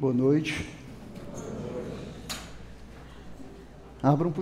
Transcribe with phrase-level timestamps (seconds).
[0.00, 0.64] Boa noite.
[4.00, 4.32] Abram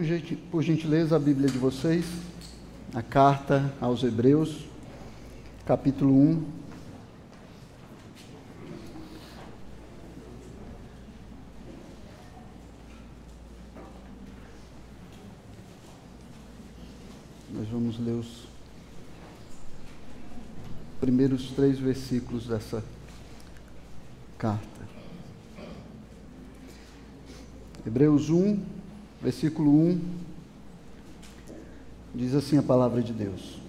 [0.50, 2.04] por gentileza a Bíblia de vocês,
[2.94, 4.66] a carta aos Hebreus,
[5.64, 6.44] capítulo 1.
[17.54, 18.44] Nós vamos ler os
[21.00, 22.84] primeiros três versículos dessa
[24.36, 24.76] carta.
[27.86, 28.58] Hebreus 1,
[29.22, 30.00] versículo 1,
[32.12, 33.60] diz assim a palavra de Deus.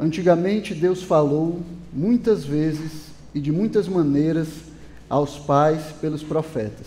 [0.00, 1.60] Antigamente Deus falou
[1.92, 4.48] muitas vezes e de muitas maneiras
[5.06, 6.86] aos pais pelos profetas.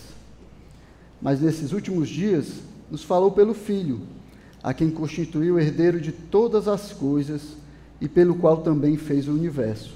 [1.21, 2.53] Mas nesses últimos dias
[2.89, 4.01] nos falou pelo Filho,
[4.63, 7.55] a quem constituiu herdeiro de todas as coisas
[8.01, 9.93] e pelo qual também fez o universo.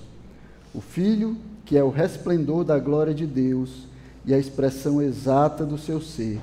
[0.72, 1.36] O Filho,
[1.66, 3.88] que é o resplendor da glória de Deus
[4.28, 6.42] e a expressão exata do seu ser,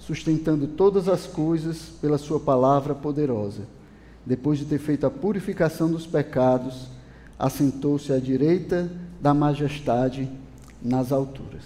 [0.00, 3.62] sustentando todas as coisas pela sua palavra poderosa.
[4.26, 6.88] Depois de ter feito a purificação dos pecados,
[7.38, 8.90] assentou-se à direita
[9.20, 10.28] da majestade
[10.82, 11.62] nas alturas.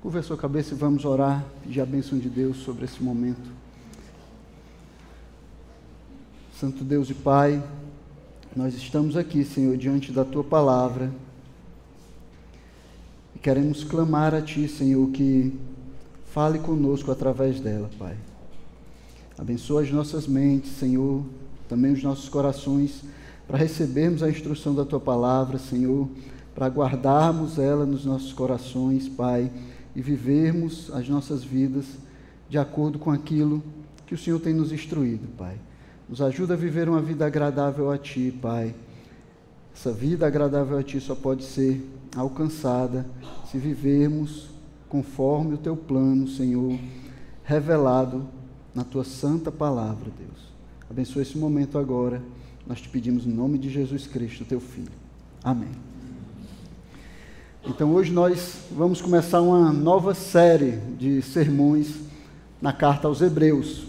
[0.00, 3.50] Curva sua cabeça e vamos orar, pedir a bênção de Deus sobre esse momento.
[6.58, 7.60] Santo Deus e Pai,
[8.54, 11.10] nós estamos aqui, Senhor, diante da tua palavra
[13.42, 15.52] queremos clamar a Ti, Senhor, que
[16.26, 18.16] fale conosco através dela, Pai.
[19.36, 21.24] Abençoa as nossas mentes, Senhor,
[21.68, 23.02] também os nossos corações,
[23.48, 26.08] para recebermos a instrução da Tua palavra, Senhor,
[26.54, 29.50] para guardarmos ela nos nossos corações, Pai,
[29.96, 31.84] e vivermos as nossas vidas
[32.48, 33.60] de acordo com aquilo
[34.06, 35.56] que o Senhor tem nos instruído, Pai.
[36.08, 38.72] Nos ajuda a viver uma vida agradável a Ti, Pai.
[39.74, 41.82] Essa vida agradável a Ti só pode ser
[42.16, 43.06] alcançada
[43.50, 44.50] se vivermos
[44.88, 46.78] conforme o teu plano, Senhor,
[47.44, 48.26] revelado
[48.74, 50.52] na tua santa palavra, Deus.
[50.90, 52.22] Abençoa esse momento agora.
[52.66, 54.92] Nós te pedimos em nome de Jesus Cristo, teu Filho.
[55.42, 55.70] Amém.
[57.64, 61.94] Então hoje nós vamos começar uma nova série de sermões
[62.60, 63.84] na carta aos Hebreus.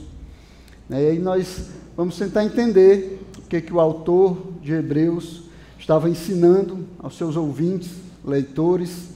[0.89, 5.43] E aí nós vamos tentar entender o que, que o autor de Hebreus
[5.77, 9.09] estava ensinando aos seus ouvintes leitores,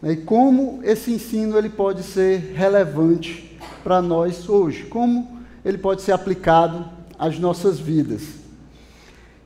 [0.00, 6.02] né, e como esse ensino ele pode ser relevante para nós hoje, como ele pode
[6.02, 6.84] ser aplicado
[7.18, 8.22] às nossas vidas.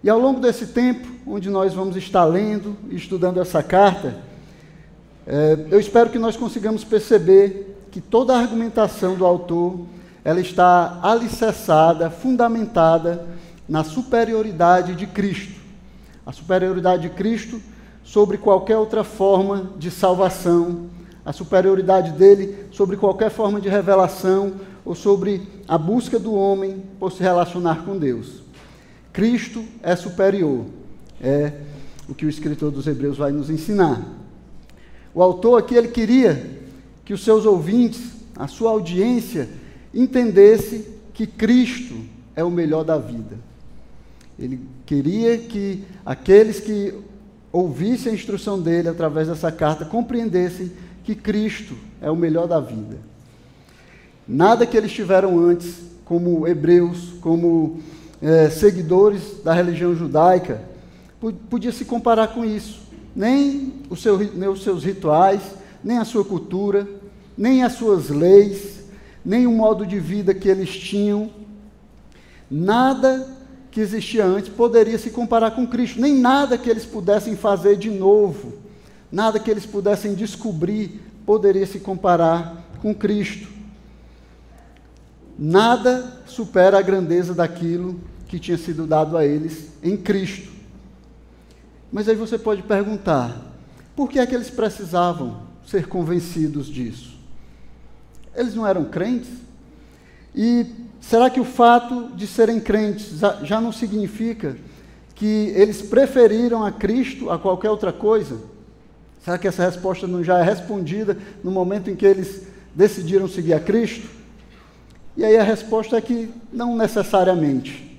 [0.03, 4.16] E ao longo desse tempo, onde nós vamos estar lendo e estudando essa carta,
[5.26, 9.87] é, eu espero que nós consigamos perceber que toda a argumentação do autor
[10.25, 13.26] ela está alicerçada, fundamentada
[13.69, 15.60] na superioridade de Cristo.
[16.25, 17.60] A superioridade de Cristo
[18.08, 20.86] sobre qualquer outra forma de salvação,
[21.26, 27.12] a superioridade dele sobre qualquer forma de revelação ou sobre a busca do homem por
[27.12, 28.42] se relacionar com Deus.
[29.12, 30.64] Cristo é superior,
[31.20, 31.52] é
[32.08, 34.02] o que o escritor dos Hebreus vai nos ensinar.
[35.14, 36.62] O autor aqui ele queria
[37.04, 38.00] que os seus ouvintes,
[38.34, 39.50] a sua audiência,
[39.92, 41.94] entendesse que Cristo
[42.34, 43.36] é o melhor da vida.
[44.38, 46.94] Ele queria que aqueles que
[47.53, 50.70] ouvissem a instrução dele através dessa carta, compreendessem
[51.04, 52.98] que Cristo é o melhor da vida.
[54.26, 57.81] Nada que eles tiveram antes, como hebreus, como
[58.20, 60.62] é, seguidores da religião judaica,
[61.48, 62.81] podia se comparar com isso.
[63.16, 65.41] Nem, seu, nem os seus rituais,
[65.82, 66.87] nem a sua cultura,
[67.37, 68.81] nem as suas leis,
[69.25, 71.31] nem o modo de vida que eles tinham.
[72.50, 73.38] Nada
[73.70, 76.00] que existia antes poderia se comparar com Cristo.
[76.00, 78.58] Nem nada que eles pudessem fazer de novo,
[79.10, 83.48] nada que eles pudessem descobrir poderia se comparar com Cristo.
[85.38, 90.50] Nada supera a grandeza daquilo que tinha sido dado a eles em Cristo.
[91.92, 93.36] Mas aí você pode perguntar:
[93.94, 97.16] por que é que eles precisavam ser convencidos disso?
[98.34, 99.31] Eles não eram crentes?
[100.34, 100.66] E
[101.00, 104.56] Será que o fato de serem crentes já não significa
[105.14, 108.38] que eles preferiram a Cristo a qualquer outra coisa?
[109.24, 113.54] Será que essa resposta não já é respondida no momento em que eles decidiram seguir
[113.54, 114.08] a Cristo?
[115.16, 117.98] E aí a resposta é que não necessariamente.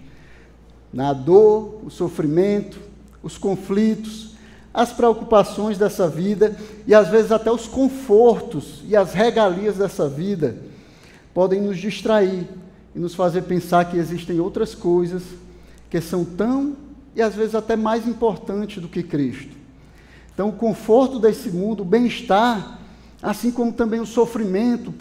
[0.92, 2.80] Na dor, o sofrimento,
[3.22, 4.36] os conflitos,
[4.74, 6.56] as preocupações dessa vida
[6.88, 10.58] e às vezes até os confortos e as regalias dessa vida
[11.34, 12.48] podem nos distrair
[12.96, 15.24] e nos fazer pensar que existem outras coisas
[15.90, 16.76] que são tão
[17.16, 19.56] e às vezes até mais importantes do que Cristo.
[20.34, 22.80] Então, o conforto desse mundo, o bem-estar,
[23.22, 24.94] assim como também o sofrimento,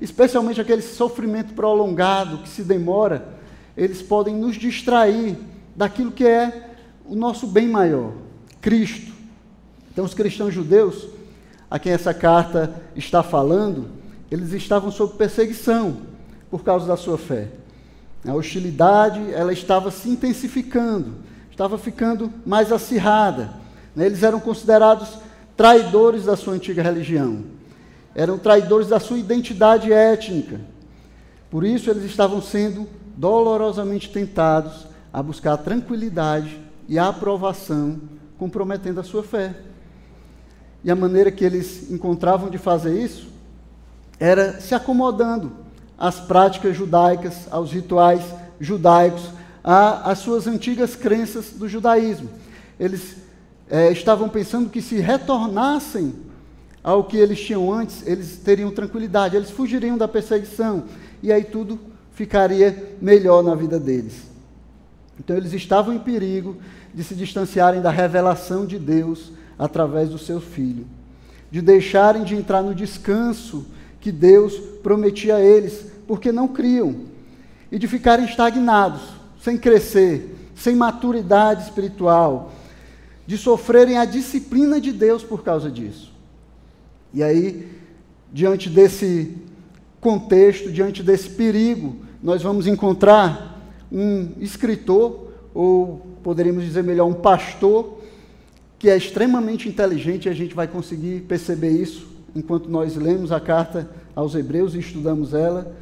[0.00, 3.26] especialmente aquele sofrimento prolongado que se demora,
[3.76, 5.36] eles podem nos distrair
[5.74, 6.70] daquilo que é
[7.04, 8.12] o nosso bem maior,
[8.60, 9.12] Cristo.
[9.92, 11.08] Então, os cristãos judeus,
[11.68, 13.88] a quem essa carta está falando,
[14.30, 16.13] eles estavam sob perseguição
[16.54, 17.48] por causa da sua fé.
[18.24, 21.16] A hostilidade, ela estava se intensificando,
[21.50, 23.54] estava ficando mais acirrada.
[23.92, 24.06] Né?
[24.06, 25.18] Eles eram considerados
[25.56, 27.42] traidores da sua antiga religião,
[28.14, 30.60] eram traidores da sua identidade étnica.
[31.50, 32.86] Por isso, eles estavam sendo
[33.16, 36.56] dolorosamente tentados a buscar a tranquilidade
[36.88, 38.00] e a aprovação,
[38.38, 39.56] comprometendo a sua fé.
[40.84, 43.26] E a maneira que eles encontravam de fazer isso
[44.20, 45.63] era se acomodando
[45.98, 48.22] às práticas judaicas, aos rituais
[48.60, 49.30] judaicos,
[49.62, 52.28] às suas antigas crenças do judaísmo.
[52.78, 53.16] Eles
[53.70, 56.14] é, estavam pensando que se retornassem
[56.82, 60.84] ao que eles tinham antes, eles teriam tranquilidade, eles fugiriam da perseguição,
[61.22, 61.80] e aí tudo
[62.12, 64.34] ficaria melhor na vida deles.
[65.18, 66.56] Então eles estavam em perigo
[66.92, 70.86] de se distanciarem da revelação de Deus através do seu filho,
[71.50, 73.64] de deixarem de entrar no descanso
[74.04, 76.94] que Deus prometia a eles, porque não criam,
[77.72, 79.00] e de ficarem estagnados,
[79.40, 82.52] sem crescer, sem maturidade espiritual,
[83.26, 86.12] de sofrerem a disciplina de Deus por causa disso.
[87.14, 87.66] E aí,
[88.30, 89.38] diante desse
[90.02, 93.58] contexto, diante desse perigo, nós vamos encontrar
[93.90, 98.00] um escritor, ou poderíamos dizer melhor, um pastor,
[98.78, 103.38] que é extremamente inteligente, e a gente vai conseguir perceber isso enquanto nós lemos a
[103.38, 105.74] carta aos Hebreus e estudamos ela,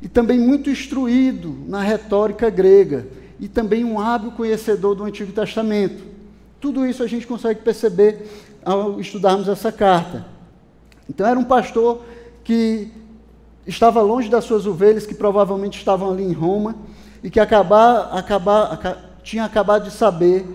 [0.00, 3.06] e também muito instruído na retórica grega,
[3.40, 6.02] e também um hábil conhecedor do Antigo Testamento.
[6.60, 8.28] Tudo isso a gente consegue perceber
[8.64, 10.26] ao estudarmos essa carta.
[11.08, 12.02] Então, era um pastor
[12.44, 12.88] que
[13.66, 16.76] estava longe das suas ovelhas, que provavelmente estavam ali em Roma,
[17.22, 20.46] e que acabar, acabar, tinha acabado de saber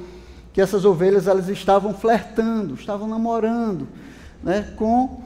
[0.53, 3.87] que essas ovelhas elas estavam flertando, estavam namorando
[4.43, 5.21] né, com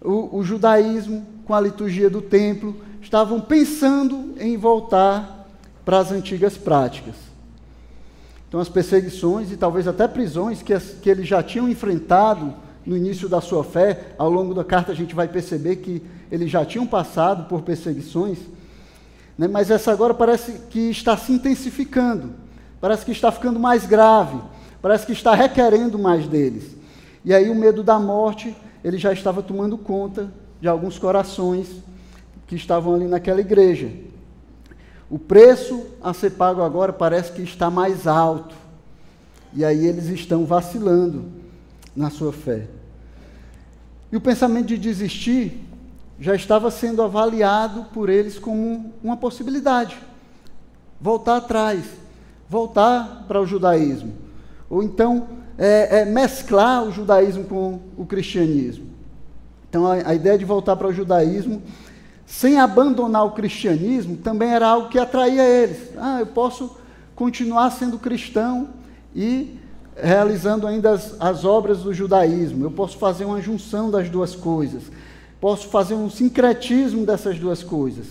[0.00, 5.48] o, o judaísmo, com a liturgia do templo, estavam pensando em voltar
[5.84, 7.14] para as antigas práticas.
[8.48, 12.54] Então, as perseguições e talvez até prisões que, as, que eles já tinham enfrentado
[12.84, 16.50] no início da sua fé, ao longo da carta a gente vai perceber que eles
[16.50, 18.38] já tinham passado por perseguições,
[19.38, 22.34] né, mas essa agora parece que está se intensificando,
[22.80, 24.38] parece que está ficando mais grave,
[24.80, 26.81] parece que está requerendo mais deles.
[27.24, 31.68] E aí o medo da morte, ele já estava tomando conta de alguns corações
[32.46, 33.90] que estavam ali naquela igreja.
[35.08, 38.54] O preço a ser pago agora parece que está mais alto.
[39.54, 41.24] E aí eles estão vacilando
[41.94, 42.66] na sua fé.
[44.10, 45.66] E o pensamento de desistir
[46.18, 49.98] já estava sendo avaliado por eles como uma possibilidade.
[51.00, 51.84] Voltar atrás,
[52.48, 54.12] voltar para o judaísmo.
[54.70, 55.26] Ou então
[55.62, 58.86] é, é mesclar o judaísmo com o cristianismo.
[59.68, 61.62] Então a, a ideia de voltar para o judaísmo
[62.26, 65.78] sem abandonar o cristianismo também era algo que atraía eles.
[65.96, 66.76] Ah, eu posso
[67.14, 68.70] continuar sendo cristão
[69.14, 69.56] e
[69.96, 72.64] realizando ainda as, as obras do judaísmo.
[72.64, 74.82] Eu posso fazer uma junção das duas coisas.
[75.40, 78.06] Posso fazer um sincretismo dessas duas coisas.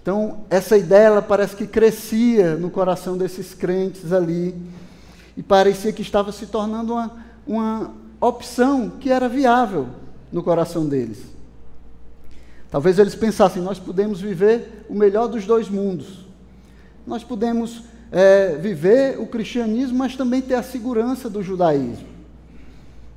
[0.00, 4.54] Então, essa ideia ela parece que crescia no coração desses crentes ali
[5.36, 7.12] e parecia que estava se tornando uma,
[7.46, 9.88] uma opção que era viável
[10.32, 11.22] no coração deles.
[12.70, 16.26] Talvez eles pensassem: nós podemos viver o melhor dos dois mundos.
[17.06, 22.06] Nós podemos é, viver o cristianismo, mas também ter a segurança do judaísmo.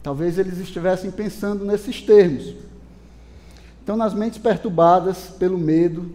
[0.04, 2.54] Talvez eles estivessem pensando nesses termos.
[3.84, 6.14] Então, nas mentes perturbadas pelo medo,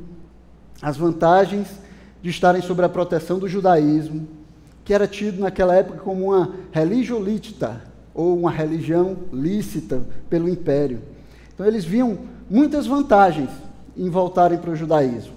[0.81, 1.69] as vantagens
[2.23, 4.29] de estarem sob a proteção do judaísmo,
[4.85, 7.81] que era tido naquela época como uma religião lícita,
[8.15, 11.01] ou uma religião lícita pelo império.
[11.53, 12.19] Então, eles viam
[12.51, 13.51] muitas vantagens
[13.97, 15.33] em voltarem para o judaísmo.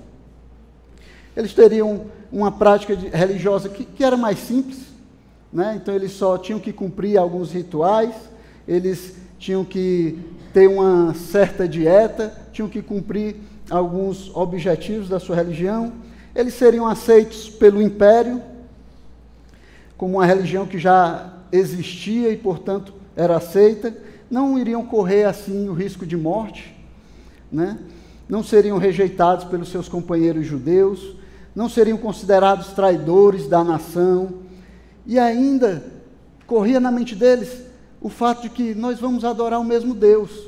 [1.36, 4.80] Eles teriam uma prática religiosa que, que, era mais simples,
[5.54, 5.80] né?
[5.82, 8.13] então eles só tinham que cumprir alguns rituais,
[8.68, 10.20] eles tinham que
[10.51, 13.36] ter uma certa dieta, tinham que cumprir
[13.70, 15.94] alguns objetivos da sua religião,
[16.36, 18.42] eles seriam aceitos pelo império
[19.98, 23.96] como uma religião que já existia e, portanto, era aceita,
[24.30, 26.75] não iriam correr assim o risco de morte,
[27.51, 27.80] né?
[28.30, 31.16] não seriam rejeitados pelos seus companheiros judeus,
[31.56, 34.42] não seriam considerados traidores da nação,
[35.06, 35.84] e ainda
[36.46, 37.63] corria na mente deles
[38.01, 40.48] o fato de que nós vamos adorar o mesmo Deus.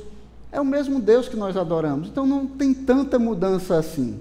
[0.52, 2.08] É o mesmo Deus que nós adoramos.
[2.08, 4.20] Então não tem tanta mudança assim.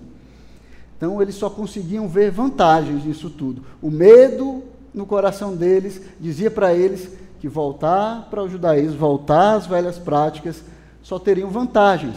[0.97, 3.63] Então eles só conseguiam ver vantagens nisso tudo.
[3.81, 9.65] O medo no coração deles dizia para eles que voltar para o judaísmo, voltar às
[9.65, 10.63] velhas práticas,
[11.01, 12.15] só teriam vantagens.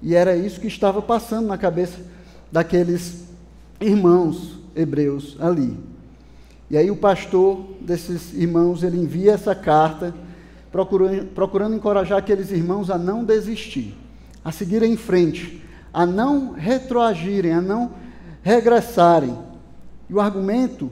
[0.00, 1.98] E era isso que estava passando na cabeça
[2.50, 3.24] daqueles
[3.80, 5.76] irmãos hebreus ali.
[6.70, 10.14] E aí o pastor desses irmãos, ele envia essa carta
[10.70, 13.96] procurando, procurando encorajar aqueles irmãos a não desistir,
[14.44, 17.92] a seguirem em frente, a não retroagirem, a não
[18.42, 19.36] regressarem.
[20.08, 20.90] E o argumento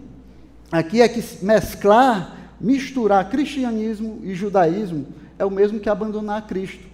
[0.70, 5.06] aqui é que mesclar, misturar cristianismo e judaísmo
[5.38, 6.84] é o mesmo que abandonar Cristo.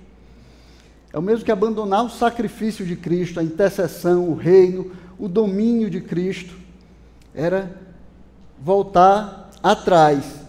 [1.12, 5.90] É o mesmo que abandonar o sacrifício de Cristo, a intercessão, o reino, o domínio
[5.90, 6.54] de Cristo.
[7.34, 7.76] Era
[8.58, 10.42] voltar atrás.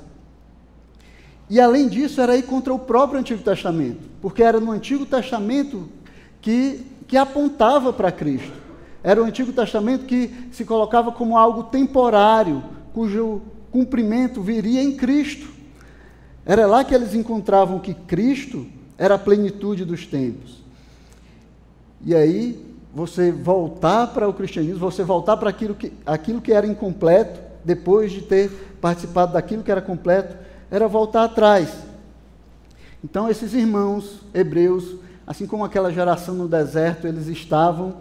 [1.49, 5.89] E além disso, era ir contra o próprio Antigo Testamento, porque era no Antigo Testamento
[6.41, 8.63] que, que apontava para Cristo.
[9.03, 12.63] Era o Antigo Testamento que se colocava como algo temporário,
[12.93, 15.47] cujo cumprimento viria em Cristo.
[16.45, 18.65] Era lá que eles encontravam que Cristo
[18.97, 20.61] era a plenitude dos tempos.
[22.05, 26.67] E aí, você voltar para o cristianismo, você voltar para aquilo que, aquilo que era
[26.67, 30.37] incompleto, depois de ter participado daquilo que era completo,
[30.69, 31.69] era voltar atrás.
[33.03, 34.95] Então, esses irmãos hebreus,
[35.25, 37.95] assim como aquela geração no deserto, eles estavam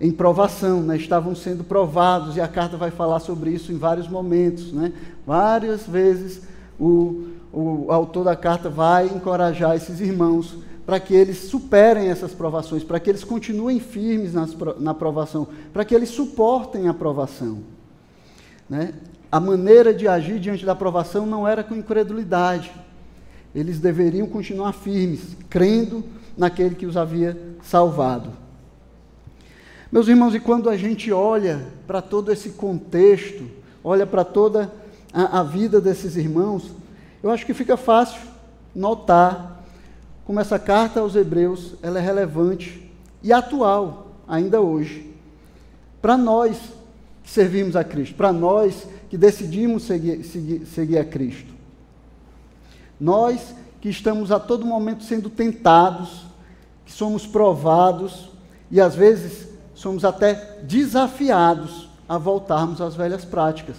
[0.00, 0.96] em provação, né?
[0.96, 4.72] estavam sendo provados, e a carta vai falar sobre isso em vários momentos.
[4.72, 4.92] Né?
[5.26, 6.42] Várias vezes
[6.78, 12.82] o, o autor da carta vai encorajar esses irmãos para que eles superem essas provações,
[12.82, 17.58] para que eles continuem firmes nas, na provação, para que eles suportem a provação.
[18.68, 18.94] Né?
[19.30, 22.72] A maneira de agir diante da provação não era com incredulidade.
[23.54, 26.02] Eles deveriam continuar firmes, crendo
[26.36, 28.39] naquele que os havia salvado.
[29.92, 33.44] Meus irmãos, e quando a gente olha para todo esse contexto,
[33.82, 34.70] olha para toda
[35.12, 36.70] a, a, vida desses irmãos,
[37.20, 38.20] eu acho que fica fácil
[38.72, 39.64] notar
[40.24, 42.88] como essa carta aos Hebreus ela é relevante
[43.20, 45.12] e atual ainda hoje.
[46.00, 46.56] Para nós
[47.24, 51.52] que servimos a Cristo, para nós que decidimos seguir, seguir, seguir a Cristo.
[53.00, 56.26] Nós que estamos a todo momento sendo tentados,
[56.86, 58.30] que somos provados
[58.70, 59.49] e às vezes
[59.80, 63.76] somos até desafiados a voltarmos às velhas práticas.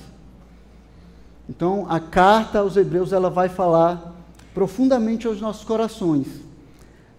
[1.47, 4.15] Então, a carta aos Hebreus ela vai falar
[4.51, 6.25] profundamente aos nossos corações.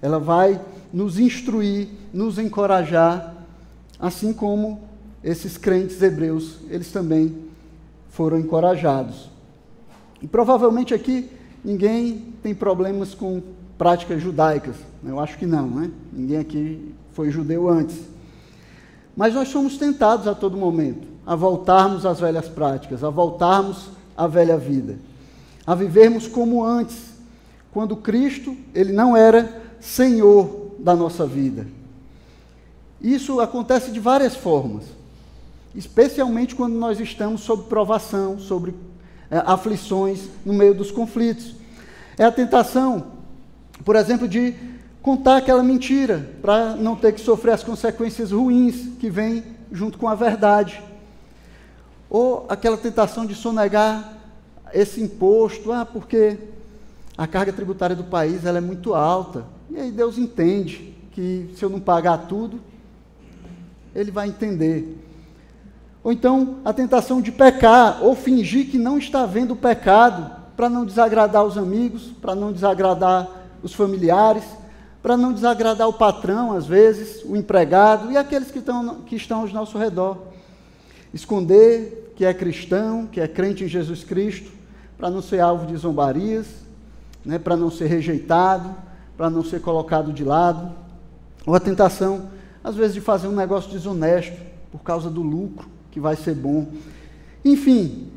[0.01, 0.61] Ela vai
[0.93, 3.33] nos instruir, nos encorajar,
[4.01, 4.81] assim como
[5.23, 7.37] esses crentes hebreus, eles também
[8.11, 9.31] foram encorajados.
[10.21, 11.31] E provavelmente aqui
[11.65, 13.41] ninguém tem problemas com
[13.79, 14.75] práticas judaicas.
[15.05, 15.91] Eu acho que não, né?
[16.13, 18.12] Ninguém aqui foi judeu antes.
[19.17, 24.27] Mas nós somos tentados a todo momento a voltarmos às velhas práticas, a voltarmos à
[24.27, 24.99] velha vida,
[25.67, 27.13] a vivermos como antes,
[27.71, 31.67] quando Cristo, ele não era Senhor da nossa vida.
[33.01, 34.85] Isso acontece de várias formas,
[35.75, 38.75] especialmente quando nós estamos sob provação, sobre
[39.31, 41.55] é, aflições no meio dos conflitos.
[42.19, 43.07] É a tentação,
[43.85, 44.55] por exemplo, de
[45.03, 50.09] contar aquela mentira, para não ter que sofrer as consequências ruins que vêm junto com
[50.09, 50.81] a verdade.
[52.09, 54.17] Ou aquela tentação de sonegar
[54.73, 56.39] esse imposto, ah, porque
[57.19, 59.45] a carga tributária do país ela é muito alta.
[59.69, 62.61] E aí Deus entende que se eu não pagar tudo,
[63.95, 64.99] ele vai entender.
[66.05, 70.69] Ou então a tentação de pecar, ou fingir que não está vendo o pecado, para
[70.69, 73.29] não desagradar os amigos, para não desagradar
[73.63, 74.45] os familiares
[75.03, 79.41] para não desagradar o patrão, às vezes, o empregado e aqueles que estão, que estão
[79.41, 80.17] ao nosso redor.
[81.13, 84.53] Esconder que é cristão, que é crente em Jesus Cristo,
[84.97, 86.47] para não ser alvo de zombarias,
[87.25, 88.73] né, para não ser rejeitado,
[89.17, 90.73] para não ser colocado de lado.
[91.45, 92.31] Ou a tentação,
[92.63, 94.41] às vezes, de fazer um negócio desonesto
[94.71, 96.69] por causa do lucro, que vai ser bom.
[97.45, 98.09] Enfim,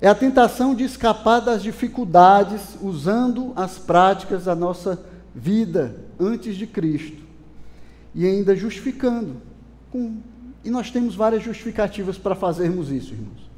[0.00, 5.11] é a tentação de escapar das dificuldades usando as práticas da nossa vida
[6.18, 7.22] antes de Cristo
[8.14, 9.36] e ainda justificando.
[9.90, 10.18] Com,
[10.64, 13.50] e nós temos várias justificativas para fazermos isso, irmãos.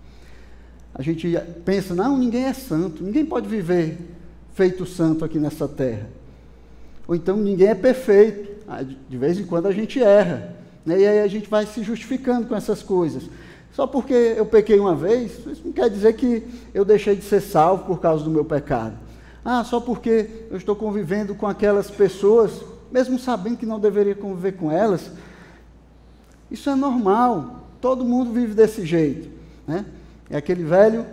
[0.94, 3.98] A gente pensa, não, ninguém é santo, ninguém pode viver
[4.54, 6.08] feito santo aqui nessa terra.
[7.06, 8.54] Ou então ninguém é perfeito.
[8.66, 10.54] Ah, de vez em quando a gente erra.
[10.86, 11.00] Né?
[11.00, 13.24] E aí a gente vai se justificando com essas coisas.
[13.72, 17.40] Só porque eu pequei uma vez, isso não quer dizer que eu deixei de ser
[17.40, 18.96] salvo por causa do meu pecado.
[19.44, 24.52] Ah, só porque eu estou convivendo com aquelas pessoas, mesmo sabendo que não deveria conviver
[24.52, 25.10] com elas,
[26.50, 27.66] isso é normal.
[27.80, 29.28] Todo mundo vive desse jeito.
[29.66, 29.84] Né?
[30.30, 31.04] É aquele velho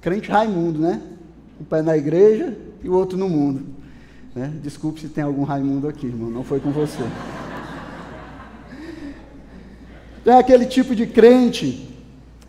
[0.00, 1.00] crente Raimundo, né?
[1.60, 3.64] Um pé na igreja e o outro no mundo.
[4.34, 4.52] Né?
[4.60, 7.02] Desculpe se tem algum Raimundo aqui, irmão, não foi com você.
[10.24, 11.88] É aquele tipo de crente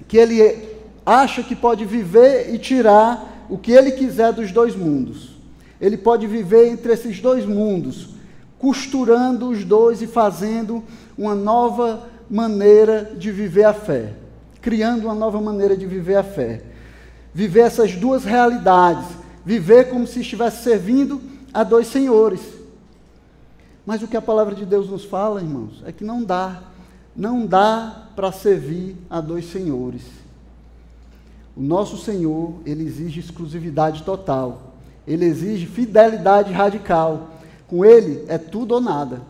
[0.07, 0.69] que ele
[1.05, 5.31] acha que pode viver e tirar o que ele quiser dos dois mundos.
[5.79, 8.09] Ele pode viver entre esses dois mundos,
[8.57, 10.83] costurando os dois e fazendo
[11.17, 14.13] uma nova maneira de viver a fé,
[14.61, 16.61] criando uma nova maneira de viver a fé.
[17.33, 19.05] Viver essas duas realidades,
[19.45, 21.21] viver como se estivesse servindo
[21.53, 22.41] a dois senhores.
[23.85, 26.63] Mas o que a palavra de Deus nos fala, irmãos, é que não dá.
[27.15, 30.22] Não dá para servir a dois senhores.
[31.55, 34.73] O nosso Senhor, ele exige exclusividade total.
[35.07, 37.29] Ele exige fidelidade radical.
[37.67, 39.21] Com ele é tudo ou nada.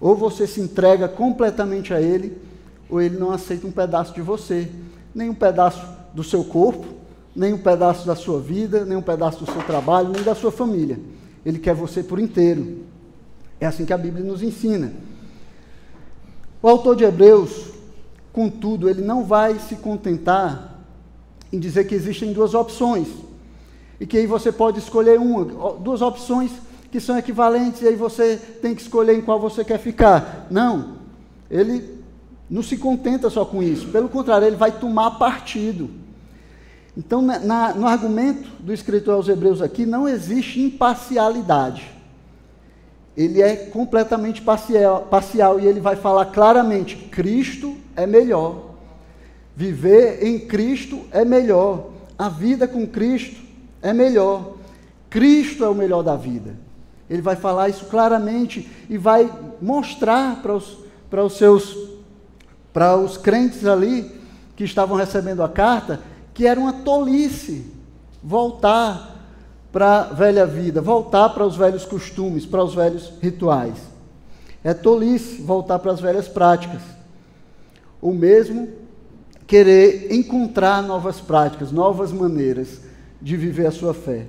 [0.00, 2.36] Ou você se entrega completamente a ele,
[2.90, 4.68] ou ele não aceita um pedaço de você,
[5.14, 6.86] nem um pedaço do seu corpo,
[7.34, 10.52] nem um pedaço da sua vida, nem um pedaço do seu trabalho, nem da sua
[10.52, 10.98] família.
[11.46, 12.84] Ele quer você por inteiro.
[13.58, 14.92] É assim que a Bíblia nos ensina.
[16.62, 17.70] O autor de Hebreus,
[18.32, 20.71] contudo, ele não vai se contentar
[21.52, 23.08] em dizer que existem duas opções.
[24.00, 25.44] E que aí você pode escolher uma,
[25.74, 26.50] duas opções
[26.90, 30.46] que são equivalentes, e aí você tem que escolher em qual você quer ficar.
[30.50, 30.96] Não.
[31.50, 32.02] Ele
[32.50, 33.88] não se contenta só com isso.
[33.88, 35.88] Pelo contrário, ele vai tomar partido.
[36.96, 41.90] Então, na, no argumento do escritor aos Hebreus aqui, não existe imparcialidade.
[43.16, 48.71] Ele é completamente parcial, parcial e ele vai falar claramente: Cristo é melhor.
[49.54, 51.90] Viver em Cristo é melhor.
[52.18, 53.40] A vida com Cristo
[53.80, 54.56] é melhor.
[55.10, 56.56] Cristo é o melhor da vida.
[57.08, 59.30] Ele vai falar isso claramente e vai
[59.60, 60.78] mostrar para os,
[61.10, 61.92] para os seus
[62.72, 64.10] para os crentes ali
[64.56, 66.00] que estavam recebendo a carta
[66.32, 67.70] que era uma tolice
[68.22, 69.12] voltar
[69.70, 73.76] para a velha vida, voltar para os velhos costumes, para os velhos rituais.
[74.62, 76.82] É tolice voltar para as velhas práticas.
[78.00, 78.68] Ou mesmo
[79.52, 82.80] querer encontrar novas práticas, novas maneiras
[83.20, 84.24] de viver a sua fé.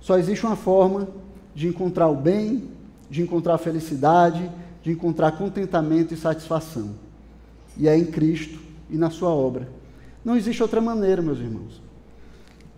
[0.00, 1.08] Só existe uma forma
[1.54, 2.70] de encontrar o bem,
[3.10, 4.50] de encontrar felicidade,
[4.82, 6.94] de encontrar contentamento e satisfação.
[7.76, 8.58] E é em Cristo
[8.88, 9.68] e na sua obra.
[10.24, 11.82] Não existe outra maneira, meus irmãos.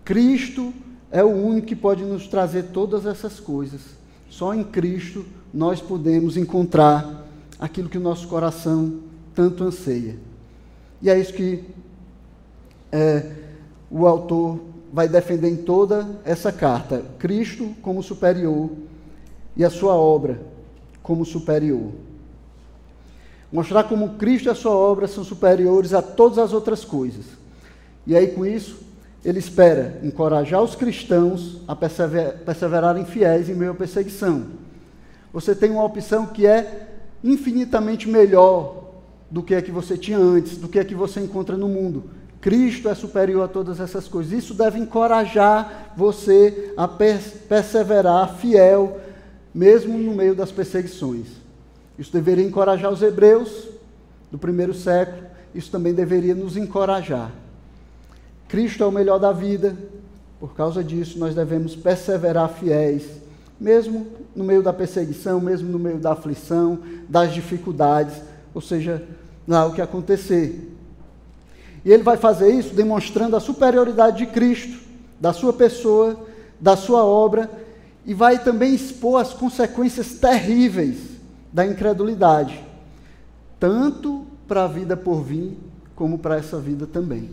[0.05, 0.75] Cristo
[1.13, 3.83] é o único que pode nos trazer todas essas coisas.
[4.29, 7.25] Só em Cristo nós podemos encontrar
[7.57, 8.99] aquilo que o nosso coração
[9.33, 10.19] tanto anseia.
[11.01, 11.63] E é isso que
[12.95, 13.27] é,
[13.91, 14.61] o autor
[14.93, 18.71] vai defender em toda essa carta: Cristo como superior
[19.57, 20.41] e a sua obra
[21.03, 21.91] como superior.
[23.53, 27.25] Mostrar como Cristo e a sua obra são superiores a todas as outras coisas.
[28.07, 28.79] E aí, com isso,
[29.25, 34.47] ele espera encorajar os cristãos a persever perseverarem fiéis em meio à perseguição.
[35.33, 36.91] Você tem uma opção que é
[37.25, 38.85] infinitamente melhor
[39.29, 42.05] do que a que você tinha antes, do que a que você encontra no mundo.
[42.45, 44.31] Cristo é superior a todas essas coisas.
[44.31, 49.01] Isso deve encorajar você a perseverar fiel,
[49.55, 51.27] mesmo no meio das perseguições.
[51.99, 53.69] Isso deveria encorajar os hebreus
[54.31, 55.23] do primeiro século,
[55.55, 57.33] isso também deveria nos encorajar.
[58.47, 59.75] Cristo é o melhor da vida,
[60.39, 63.07] por causa disso nós devemos perseverar fiéis,
[63.59, 66.79] mesmo no meio da perseguição, mesmo no meio da aflição,
[67.09, 68.21] das dificuldades,
[68.53, 69.03] ou seja,
[69.49, 70.74] lá o que acontecer.
[71.85, 74.79] E ele vai fazer isso demonstrando a superioridade de Cristo,
[75.21, 76.19] da sua pessoa,
[76.61, 77.51] da sua obra,
[78.07, 80.99] e vai também expor as consequências terríveis
[81.53, 82.63] da incredulidade,
[83.61, 85.57] tanto para a vida por vir,
[85.95, 87.31] como para essa vida também.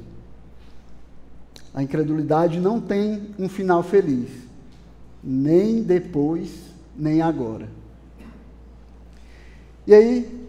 [1.74, 4.30] A incredulidade não tem um final feliz,
[5.24, 6.52] nem depois,
[6.96, 7.68] nem agora.
[9.88, 10.48] E aí,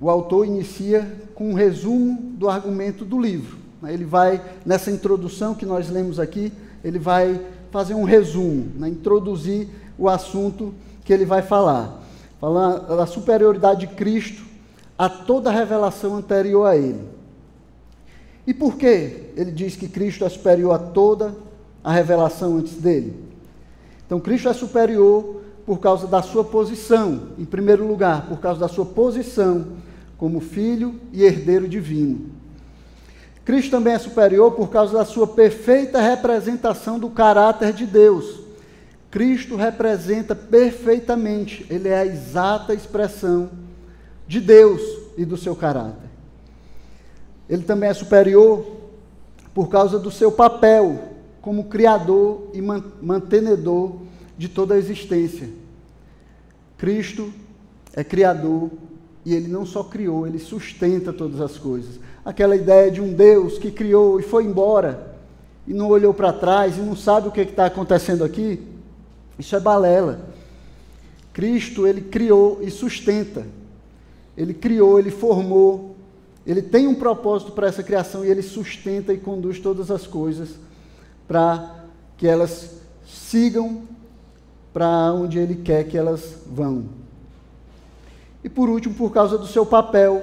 [0.00, 1.10] o autor inicia
[1.42, 3.58] com um resumo do argumento do livro.
[3.82, 6.52] Ele vai, nessa introdução que nós lemos aqui,
[6.84, 9.66] ele vai fazer um resumo, né, introduzir
[9.98, 10.72] o assunto
[11.04, 12.00] que ele vai falar.
[12.40, 14.44] Falar da superioridade de Cristo
[14.96, 17.00] a toda a revelação anterior a ele.
[18.46, 21.34] E por que ele diz que Cristo é superior a toda
[21.82, 23.16] a revelação antes dele?
[24.06, 28.68] Então, Cristo é superior por causa da sua posição, em primeiro lugar, por causa da
[28.68, 29.82] sua posição
[30.22, 32.30] como filho e herdeiro divino.
[33.44, 38.38] Cristo também é superior por causa da sua perfeita representação do caráter de Deus.
[39.10, 43.50] Cristo representa perfeitamente, ele é a exata expressão
[44.24, 44.80] de Deus
[45.18, 46.08] e do seu caráter.
[47.48, 48.64] Ele também é superior
[49.52, 51.02] por causa do seu papel
[51.40, 53.96] como criador e mantenedor
[54.38, 55.48] de toda a existência.
[56.78, 57.32] Cristo
[57.92, 58.70] é criador
[59.24, 62.00] e ele não só criou, ele sustenta todas as coisas.
[62.24, 65.14] Aquela ideia de um Deus que criou e foi embora
[65.66, 68.60] e não olhou para trás e não sabe o que está acontecendo aqui,
[69.38, 70.28] isso é balela.
[71.32, 73.46] Cristo, ele criou e sustenta.
[74.36, 75.96] Ele criou, ele formou,
[76.46, 80.50] ele tem um propósito para essa criação e ele sustenta e conduz todas as coisas
[81.28, 81.84] para
[82.16, 82.70] que elas
[83.06, 83.82] sigam
[84.72, 87.01] para onde ele quer que elas vão.
[88.44, 90.22] E por último, por causa do seu papel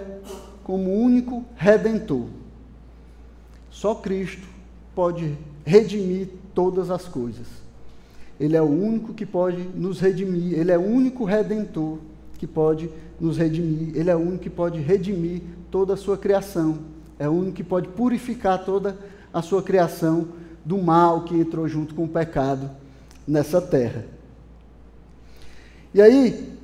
[0.64, 2.26] como único redentor.
[3.72, 4.48] Só Cristo
[4.94, 7.48] pode redimir todas as coisas.
[8.40, 11.98] Ele é o único que pode nos redimir, ele é o único redentor
[12.38, 16.80] que pode nos redimir, ele é o único que pode redimir toda a sua criação,
[17.18, 18.98] é o único que pode purificar toda
[19.34, 20.28] a sua criação
[20.64, 22.70] do mal que entrou junto com o pecado
[23.28, 24.06] nessa terra.
[25.94, 26.59] E aí,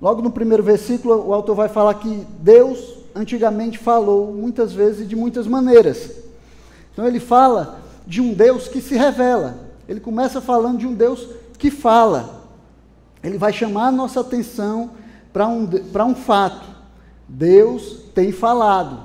[0.00, 5.06] logo no primeiro versículo, o autor vai falar que Deus antigamente falou muitas vezes e
[5.06, 6.10] de muitas maneiras.
[6.92, 9.58] Então ele fala de um Deus que se revela.
[9.88, 11.28] Ele começa falando de um Deus
[11.58, 12.42] que fala.
[13.22, 14.90] Ele vai chamar a nossa atenção
[15.32, 15.68] para um,
[16.06, 16.66] um fato.
[17.28, 19.00] Deus tem falado.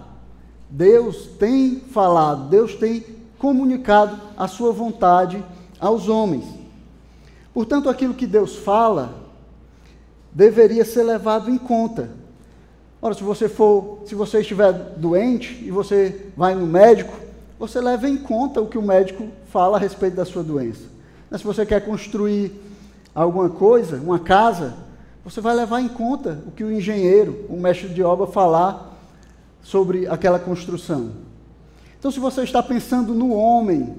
[0.69, 2.49] Deus tem falado.
[2.49, 3.03] Deus tem
[3.37, 5.43] comunicado a sua vontade
[5.79, 6.45] aos homens.
[7.53, 9.20] Portanto, aquilo que Deus fala
[10.31, 12.09] deveria ser levado em conta.
[13.01, 17.13] Ora, se você for, se você estiver doente e você vai no médico,
[17.57, 20.83] você leva em conta o que o médico fala a respeito da sua doença.
[21.29, 22.51] Mas se você quer construir
[23.13, 24.75] alguma coisa, uma casa,
[25.23, 28.97] você vai levar em conta o que o engenheiro, o mestre de obra falar
[29.61, 31.11] sobre aquela construção.
[31.99, 33.95] Então, se você está pensando no homem,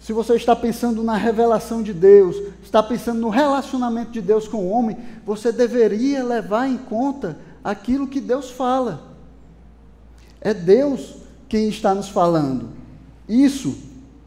[0.00, 4.58] se você está pensando na revelação de Deus, está pensando no relacionamento de Deus com
[4.58, 9.02] o homem, você deveria levar em conta aquilo que Deus fala.
[10.40, 11.16] É Deus
[11.48, 12.68] quem está nos falando.
[13.28, 13.76] Isso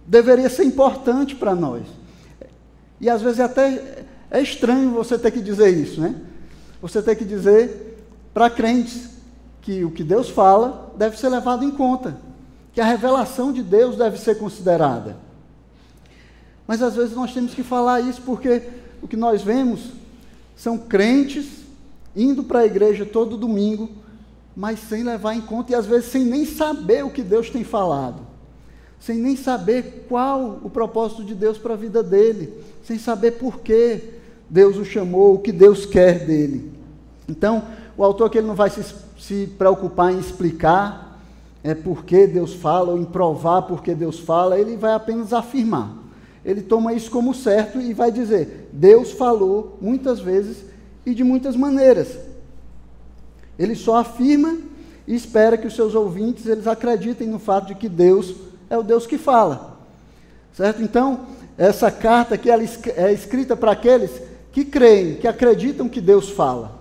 [0.06, 1.84] deveria ser importante para nós.
[3.00, 6.16] E às vezes até é estranho você ter que dizer isso, né?
[6.82, 9.10] Você ter que dizer para crentes
[9.62, 12.18] que o que Deus fala deve ser levado em conta
[12.74, 15.18] que a revelação de Deus deve ser considerada.
[16.68, 18.62] Mas às vezes nós temos que falar isso porque
[19.02, 19.92] o que nós vemos
[20.56, 21.62] são crentes
[22.16, 23.90] indo para a igreja todo domingo,
[24.56, 27.64] mas sem levar em conta e às vezes sem nem saber o que Deus tem
[27.64, 28.22] falado,
[29.00, 33.60] sem nem saber qual o propósito de Deus para a vida dele, sem saber por
[33.62, 34.20] que
[34.50, 36.72] Deus o chamou, o que Deus quer dele.
[37.28, 37.64] Então,
[37.98, 38.84] o autor que ele não vai se,
[39.18, 41.20] se preocupar em explicar
[41.64, 46.01] é porque Deus fala, ou em provar porque Deus fala, ele vai apenas afirmar.
[46.44, 50.58] Ele toma isso como certo e vai dizer: Deus falou muitas vezes
[51.06, 52.18] e de muitas maneiras.
[53.58, 54.58] Ele só afirma
[55.08, 58.36] e espera que os seus ouvintes eles acreditem no fato de que Deus
[58.70, 59.78] é o Deus que fala.
[60.54, 60.82] Certo?
[60.82, 61.28] Então,
[61.58, 64.12] essa carta aqui ela é escrita para aqueles
[64.52, 66.80] que creem, que acreditam que Deus fala.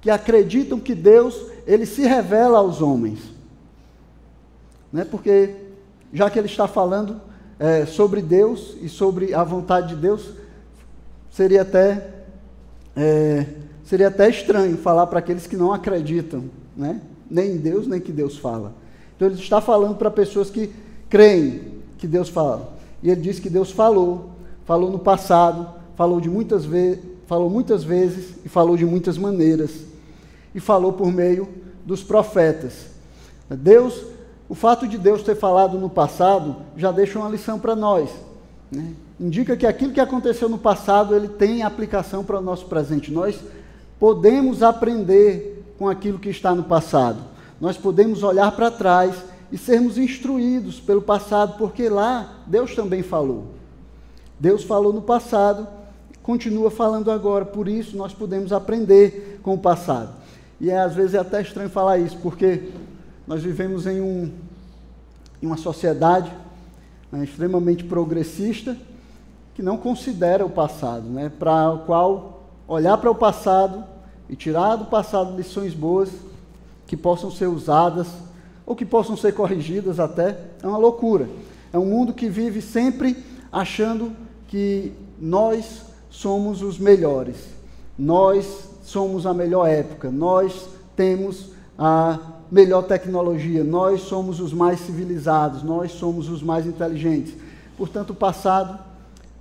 [0.00, 3.18] Que acreditam que Deus ele se revela aos homens.
[4.92, 5.04] Né?
[5.04, 5.54] Porque,
[6.12, 7.20] já que ele está falando
[7.58, 10.30] é, sobre Deus e sobre a vontade de Deus,
[11.30, 12.08] seria até,
[12.96, 13.46] é,
[13.84, 16.44] seria até estranho falar para aqueles que não acreditam,
[16.76, 17.00] né?
[17.30, 18.72] nem em Deus, nem que Deus fala.
[19.14, 20.72] Então, ele está falando para pessoas que
[21.08, 22.76] creem que Deus fala.
[23.02, 24.30] E ele diz que Deus falou,
[24.64, 29.70] falou no passado, falou de muitas vezes, falou muitas vezes e falou de muitas maneiras
[30.54, 31.48] e falou por meio
[31.84, 32.86] dos profetas.
[33.48, 34.02] Deus,
[34.48, 38.10] o fato de Deus ter falado no passado já deixa uma lição para nós.
[38.70, 38.92] Né?
[39.18, 43.12] Indica que aquilo que aconteceu no passado ele tem aplicação para o nosso presente.
[43.12, 43.38] Nós
[43.98, 47.18] podemos aprender com aquilo que está no passado.
[47.60, 49.14] Nós podemos olhar para trás
[49.50, 53.46] e sermos instruídos pelo passado, porque lá Deus também falou.
[54.38, 55.66] Deus falou no passado,
[56.22, 60.10] continua falando agora, por isso nós podemos aprender com o passado.
[60.60, 62.70] E é, às vezes é até estranho falar isso, porque
[63.26, 64.30] nós vivemos em, um,
[65.42, 66.32] em uma sociedade
[67.10, 68.76] né, extremamente progressista
[69.54, 73.84] que não considera o passado, né, para o qual olhar para o passado
[74.28, 76.10] e tirar do passado lições boas
[76.86, 78.08] que possam ser usadas
[78.64, 81.28] ou que possam ser corrigidas até, é uma loucura.
[81.72, 84.12] É um mundo que vive sempre achando
[84.48, 87.36] que nós somos os melhores,
[87.98, 92.18] nós somos a melhor época, nós temos a
[92.50, 97.34] melhor tecnologia, nós somos os mais civilizados, nós somos os mais inteligentes.
[97.76, 98.78] Portanto, o passado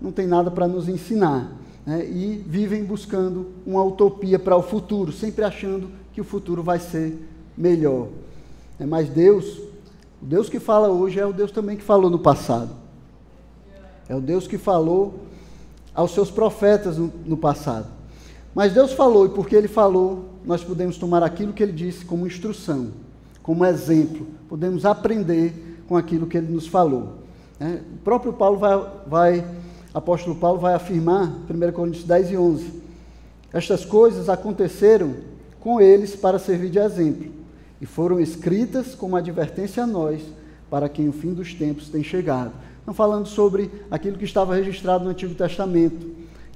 [0.02, 1.52] não tem nada para nos ensinar.
[1.86, 2.06] Né?
[2.06, 7.18] E vivem buscando uma utopia para o futuro, sempre achando que o futuro vai ser
[7.58, 8.08] melhor.
[8.80, 9.60] É, mas Deus,
[10.22, 12.72] o Deus que fala hoje é o Deus também que falou no passado.
[14.08, 15.20] É o Deus que falou
[15.94, 17.95] aos seus profetas no, no passado.
[18.56, 22.26] Mas Deus falou, e porque Ele falou, nós podemos tomar aquilo que Ele disse como
[22.26, 22.92] instrução,
[23.44, 24.26] como exemplo.
[24.48, 27.16] Podemos aprender com aquilo que Ele nos falou.
[27.60, 29.48] É, o próprio Paulo vai, vai,
[29.94, 32.84] apóstolo Paulo vai afirmar, 1 Coríntios 10 e 11,
[33.52, 35.16] estas coisas aconteceram
[35.60, 37.32] com eles para servir de exemplo,
[37.82, 40.22] e foram escritas como advertência a nós,
[40.70, 42.54] para quem o fim dos tempos tem chegado.
[42.88, 46.06] Não falando sobre aquilo que estava registrado no Antigo Testamento.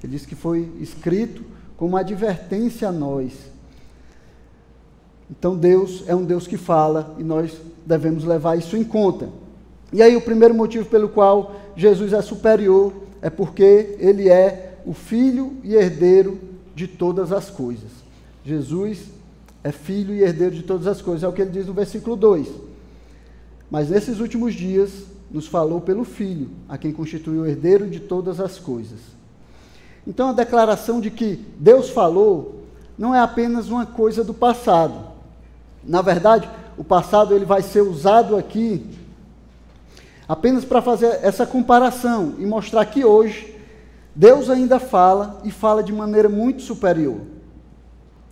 [0.03, 1.43] Ele diz que foi escrito
[1.79, 3.31] como advertência a nós.
[5.31, 7.53] Então Deus é um Deus que fala e nós
[7.85, 9.29] devemos levar isso em conta.
[9.93, 14.93] E aí o primeiro motivo pelo qual Jesus é superior é porque ele é o
[14.93, 16.37] filho e herdeiro
[16.75, 17.91] de todas as coisas.
[18.43, 19.05] Jesus
[19.63, 22.17] é filho e herdeiro de todas as coisas, é o que ele diz no versículo
[22.17, 22.45] 2.
[23.71, 24.91] Mas nesses últimos dias
[25.31, 29.18] nos falou pelo Filho, a quem constituiu o herdeiro de todas as coisas.
[30.09, 32.63] Então a declaração de que Deus falou
[32.97, 34.95] não é apenas uma coisa do passado.
[35.83, 38.83] Na verdade, o passado ele vai ser usado aqui
[40.27, 43.55] apenas para fazer essa comparação e mostrar que hoje
[44.15, 47.21] Deus ainda fala e fala de maneira muito superior.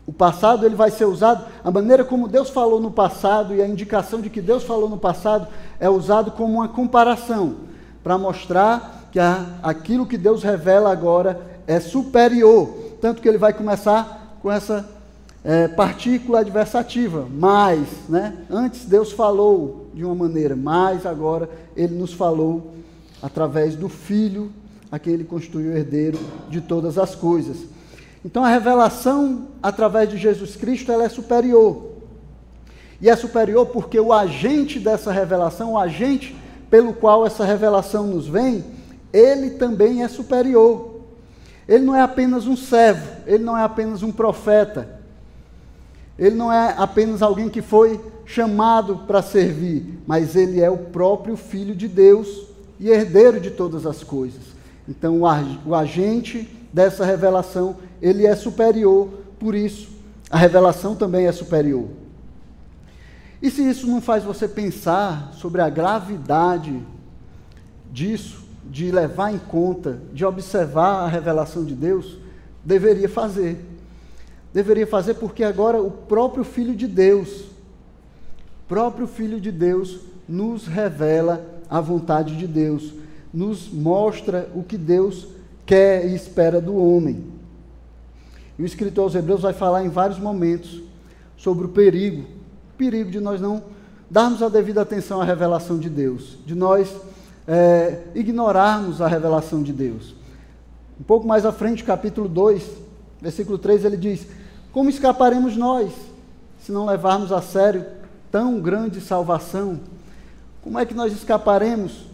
[0.07, 3.67] O passado ele vai ser usado, a maneira como Deus falou no passado e a
[3.67, 5.47] indicação de que Deus falou no passado
[5.79, 7.57] é usado como uma comparação
[8.03, 9.19] para mostrar que
[9.61, 12.69] aquilo que Deus revela agora é superior.
[13.01, 14.89] Tanto que ele vai começar com essa
[15.43, 18.37] é, partícula adversativa, mais, né?
[18.49, 22.73] Antes Deus falou de uma maneira, mas agora ele nos falou
[23.21, 24.51] através do Filho,
[24.91, 26.17] a quem ele constituiu herdeiro
[26.49, 27.57] de todas as coisas.
[28.23, 31.91] Então a revelação através de Jesus Cristo ela é superior.
[32.99, 36.35] E é superior porque o agente dessa revelação, o agente
[36.69, 38.63] pelo qual essa revelação nos vem,
[39.13, 40.96] ele também é superior.
[41.67, 44.99] Ele não é apenas um servo, ele não é apenas um profeta,
[46.17, 51.35] ele não é apenas alguém que foi chamado para servir, mas ele é o próprio
[51.35, 52.47] Filho de Deus
[52.79, 54.41] e herdeiro de todas as coisas.
[54.87, 55.21] Então,
[55.65, 59.97] o agente dessa revelação ele é superior, por isso
[60.29, 61.87] a revelação também é superior.
[63.41, 66.81] E se isso não faz você pensar sobre a gravidade
[67.91, 72.17] disso, de levar em conta, de observar a revelação de Deus,
[72.63, 73.57] deveria fazer.
[74.53, 77.45] Deveria fazer porque agora o próprio Filho de Deus,
[78.67, 82.93] próprio Filho de Deus, nos revela a vontade de Deus,
[83.33, 85.27] nos mostra o que Deus
[85.65, 87.23] quer e espera do homem.
[88.57, 90.81] E o escritor aos Hebreus vai falar em vários momentos
[91.37, 93.63] sobre o perigo, o perigo de nós não
[94.09, 96.95] darmos a devida atenção à revelação de Deus, de nós
[97.47, 100.13] é, ignorarmos a revelação de Deus.
[100.99, 102.63] Um pouco mais à frente, capítulo 2,
[103.21, 104.27] versículo 3, ele diz:
[104.71, 105.91] Como escaparemos nós
[106.59, 107.85] se não levarmos a sério
[108.31, 109.79] tão grande salvação?
[110.61, 112.07] Como é que nós escaparemos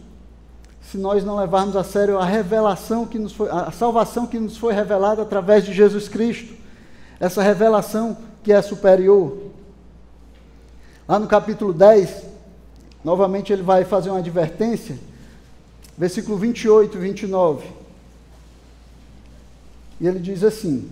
[0.90, 4.56] se nós não levarmos a sério a revelação que nos foi, a salvação que nos
[4.56, 6.54] foi revelada através de Jesus Cristo,
[7.18, 9.38] essa revelação que é superior.
[11.08, 12.24] Lá no capítulo 10,
[13.02, 14.98] novamente ele vai fazer uma advertência,
[15.96, 17.66] versículo 28 e 29.
[20.00, 20.88] E ele diz assim: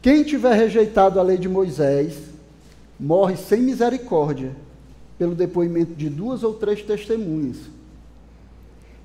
[0.00, 2.14] Quem tiver rejeitado a lei de Moisés,
[2.98, 4.54] morre sem misericórdia
[5.18, 7.56] pelo depoimento de duas ou três testemunhas.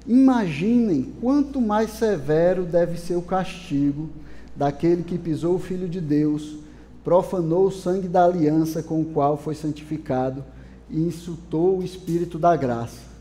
[0.08, 4.10] Imaginem quanto mais severo deve ser o castigo
[4.56, 6.58] daquele que pisou o Filho de Deus,
[7.04, 10.44] profanou o sangue da aliança com o qual foi santificado
[10.90, 13.15] e insultou o Espírito da graça.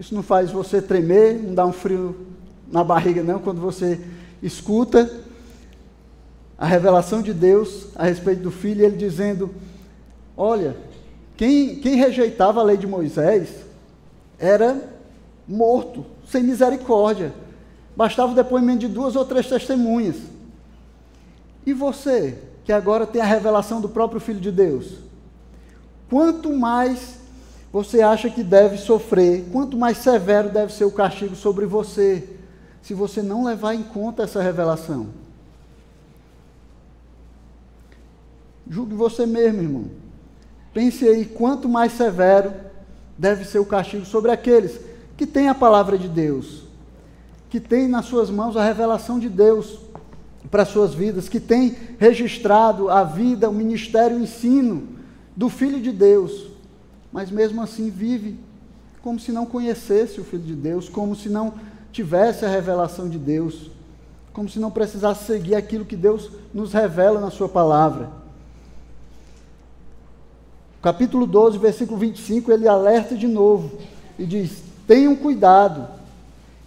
[0.00, 2.16] Isso não faz você tremer, não dá um frio
[2.72, 4.00] na barriga, não, quando você
[4.42, 5.10] escuta
[6.56, 9.50] a revelação de Deus a respeito do Filho, ele dizendo:
[10.34, 10.74] Olha,
[11.36, 13.50] quem, quem rejeitava a lei de Moisés
[14.38, 14.88] era
[15.46, 17.34] morto, sem misericórdia.
[17.94, 20.16] Bastava o depoimento de duas ou três testemunhas.
[21.66, 24.94] E você, que agora tem a revelação do próprio Filho de Deus,
[26.08, 27.19] quanto mais
[27.72, 32.28] você acha que deve sofrer, quanto mais severo deve ser o castigo sobre você,
[32.82, 35.08] se você não levar em conta essa revelação.
[38.68, 39.84] Julgue você mesmo, irmão.
[40.74, 42.52] Pense aí quanto mais severo
[43.16, 44.80] deve ser o castigo sobre aqueles
[45.16, 46.64] que têm a palavra de Deus,
[47.48, 49.80] que têm nas suas mãos a revelação de Deus
[50.50, 54.88] para suas vidas, que têm registrado a vida, o ministério, o ensino
[55.36, 56.49] do Filho de Deus
[57.12, 58.38] mas mesmo assim vive
[59.02, 61.54] como se não conhecesse o Filho de Deus, como se não
[61.90, 63.70] tivesse a revelação de Deus,
[64.32, 68.10] como se não precisasse seguir aquilo que Deus nos revela na Sua palavra.
[70.82, 73.70] Capítulo 12, versículo 25, ele alerta de novo
[74.18, 75.88] e diz: Tenham cuidado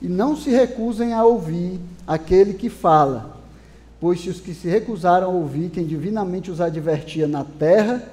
[0.01, 3.37] e não se recusem a ouvir aquele que fala,
[3.99, 8.03] pois se os que se recusaram a ouvir quem divinamente os advertia na terra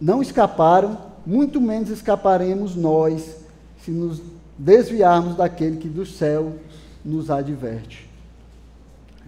[0.00, 3.36] não escaparam, muito menos escaparemos nós
[3.84, 4.20] se nos
[4.58, 6.54] desviarmos daquele que do céu
[7.04, 8.08] nos adverte.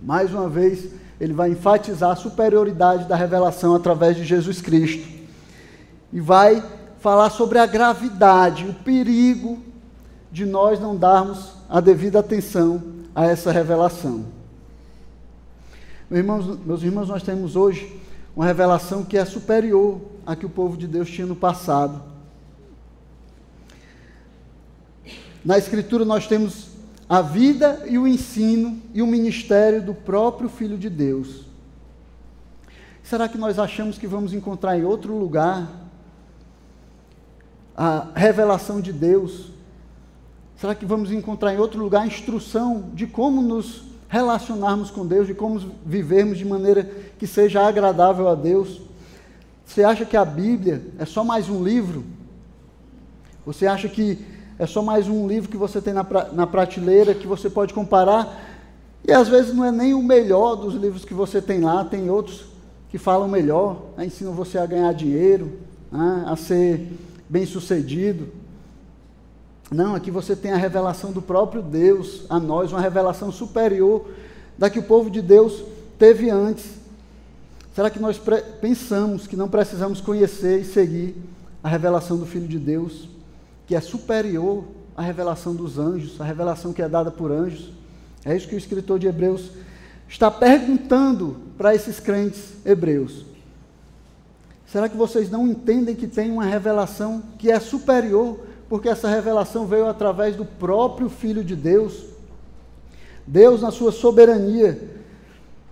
[0.01, 5.09] Mais uma vez, ele vai enfatizar a superioridade da revelação através de Jesus Cristo.
[6.13, 6.63] E vai
[7.01, 9.59] falar sobre a gravidade, o perigo
[10.31, 12.83] de nós não darmos a devida atenção
[13.15, 14.25] a essa revelação.
[16.11, 18.01] Meus irmãos, meus irmãos, nós temos hoje
[18.37, 22.03] uma revelação que é superior à que o povo de Deus tinha no passado.
[25.45, 26.69] Na Escritura nós temos
[27.09, 31.45] a vida e o ensino e o ministério do próprio Filho de Deus.
[33.03, 35.71] Será que nós achamos que vamos encontrar em outro lugar
[37.77, 39.51] a revelação de Deus?
[40.57, 45.27] Será que vamos encontrar em outro lugar a instrução de como nos relacionarmos com Deus,
[45.27, 48.81] de como vivermos de maneira que seja agradável a Deus.
[49.67, 52.05] Você acha que a Bíblia é só mais um livro?
[53.45, 54.25] Você acha que
[54.57, 57.75] é só mais um livro que você tem na, pra, na prateleira, que você pode
[57.75, 58.41] comparar?
[59.05, 62.09] E às vezes não é nem o melhor dos livros que você tem lá, tem
[62.09, 62.45] outros
[62.91, 64.07] que falam melhor, né?
[64.07, 65.59] ensinam você a ganhar dinheiro,
[65.91, 66.23] né?
[66.29, 66.89] a ser
[67.29, 68.29] bem sucedido.
[69.71, 74.07] Não, aqui você tem a revelação do próprio Deus a nós, uma revelação superior
[74.59, 75.65] da que o povo de Deus
[75.99, 76.67] teve antes.
[77.75, 78.21] Será que nós
[78.61, 81.17] pensamos que não precisamos conhecer e seguir
[81.63, 83.09] a revelação do Filho de Deus,
[83.67, 84.65] que é superior
[84.97, 87.73] à revelação dos anjos, a revelação que é dada por anjos?
[88.25, 89.51] É isso que o escritor de Hebreus
[90.09, 93.25] está perguntando para esses crentes hebreus.
[94.67, 98.39] Será que vocês não entendem que tem uma revelação que é superior
[98.75, 102.07] porque essa revelação veio através do próprio Filho de Deus.
[103.25, 104.91] Deus, na sua soberania,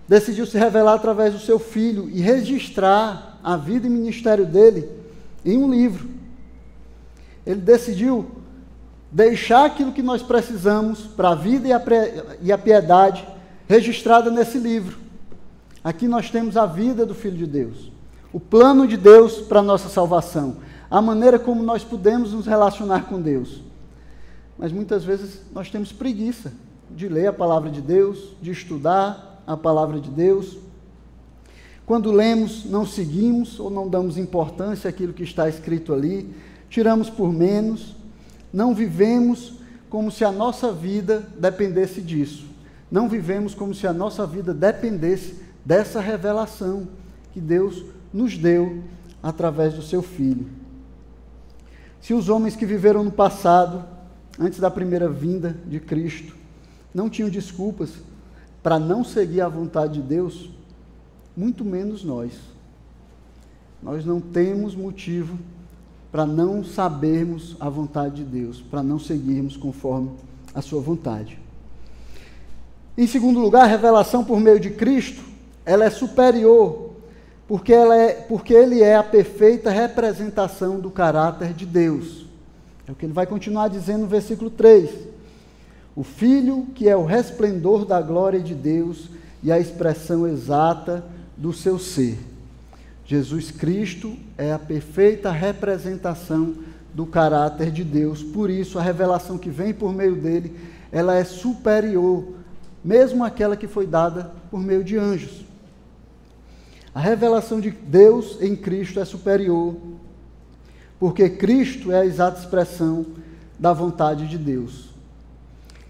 [0.07, 4.89] decidiu se revelar através do seu Filho e registrar a vida e ministério dele
[5.43, 6.07] em um livro.
[7.45, 8.25] Ele decidiu
[9.11, 11.67] deixar aquilo que nós precisamos para a vida
[12.41, 13.27] e a, piedade
[13.67, 14.97] registrada nesse livro.
[15.83, 17.91] Aqui nós temos a vida do Filho de Deus,
[18.31, 20.55] o plano de Deus para a nossa salvação
[20.93, 23.63] a maneira como nós podemos nos relacionar com Deus.
[24.59, 26.53] Mas muitas vezes nós temos preguiça
[26.91, 30.55] de ler a palavra de Deus, de estudar a palavra de Deus.
[31.83, 36.31] Quando lemos, não seguimos ou não damos importância àquilo que está escrito ali,
[36.69, 37.95] tiramos por menos,
[38.53, 39.53] não vivemos
[39.89, 42.45] como se a nossa vida dependesse disso.
[42.91, 46.87] Não vivemos como se a nossa vida dependesse dessa revelação
[47.31, 48.83] que Deus nos deu
[49.23, 50.61] através do seu Filho.
[52.03, 53.81] Se os homens que viveram no passado,
[54.37, 56.35] antes da primeira vinda de Cristo,
[56.93, 57.93] não tinham desculpas
[58.61, 60.49] para não seguir a vontade de Deus,
[61.35, 62.33] muito menos nós.
[63.81, 65.39] Nós não temos motivo
[66.11, 70.11] para não sabermos a vontade de Deus, para não seguirmos conforme
[70.53, 71.39] a sua vontade.
[72.97, 75.23] Em segundo lugar, a revelação por meio de Cristo,
[75.65, 76.82] ela é superior
[77.47, 82.25] porque, ela é, porque ele é a perfeita representação do caráter de Deus.
[82.87, 84.89] É o que ele vai continuar dizendo no versículo 3.
[85.95, 89.09] O Filho, que é o resplendor da glória de Deus
[89.41, 91.03] e a expressão exata
[91.37, 92.17] do seu ser.
[93.05, 96.55] Jesus Cristo é a perfeita representação
[96.93, 98.23] do caráter de Deus.
[98.23, 100.55] Por isso, a revelação que vem por meio dele,
[100.91, 102.25] ela é superior,
[102.83, 105.42] mesmo aquela que foi dada por meio de anjos.
[106.93, 109.75] A revelação de Deus em Cristo é superior,
[110.99, 113.05] porque Cristo é a exata expressão
[113.57, 114.93] da vontade de Deus.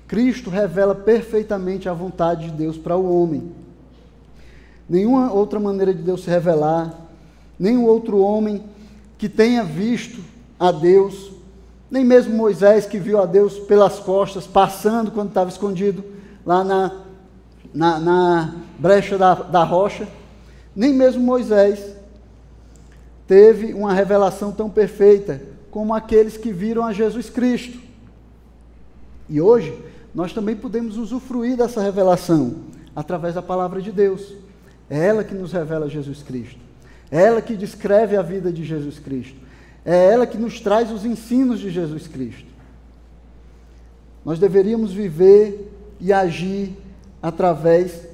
[0.07, 3.51] Cristo revela perfeitamente a vontade de Deus para o homem.
[4.87, 6.93] Nenhuma outra maneira de Deus se revelar,
[7.59, 8.63] nenhum outro homem
[9.17, 10.21] que tenha visto
[10.59, 11.31] a Deus,
[11.91, 16.03] nem mesmo Moisés que viu a Deus pelas costas, passando quando estava escondido
[16.45, 16.91] lá na,
[17.73, 20.07] na, na brecha da, da rocha,
[20.75, 21.95] nem mesmo Moisés
[23.27, 27.79] teve uma revelação tão perfeita como aqueles que viram a Jesus Cristo.
[29.29, 29.77] E hoje,
[30.13, 32.55] nós também podemos usufruir dessa revelação
[32.95, 34.33] através da palavra de Deus.
[34.89, 36.59] É ela que nos revela Jesus Cristo.
[37.09, 39.39] É ela que descreve a vida de Jesus Cristo.
[39.85, 42.45] É ela que nos traz os ensinos de Jesus Cristo.
[44.23, 46.71] Nós deveríamos viver e agir
[47.21, 48.07] através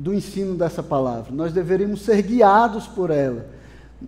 [0.00, 1.30] do ensino dessa palavra.
[1.30, 3.44] Nós deveríamos ser guiados por ela.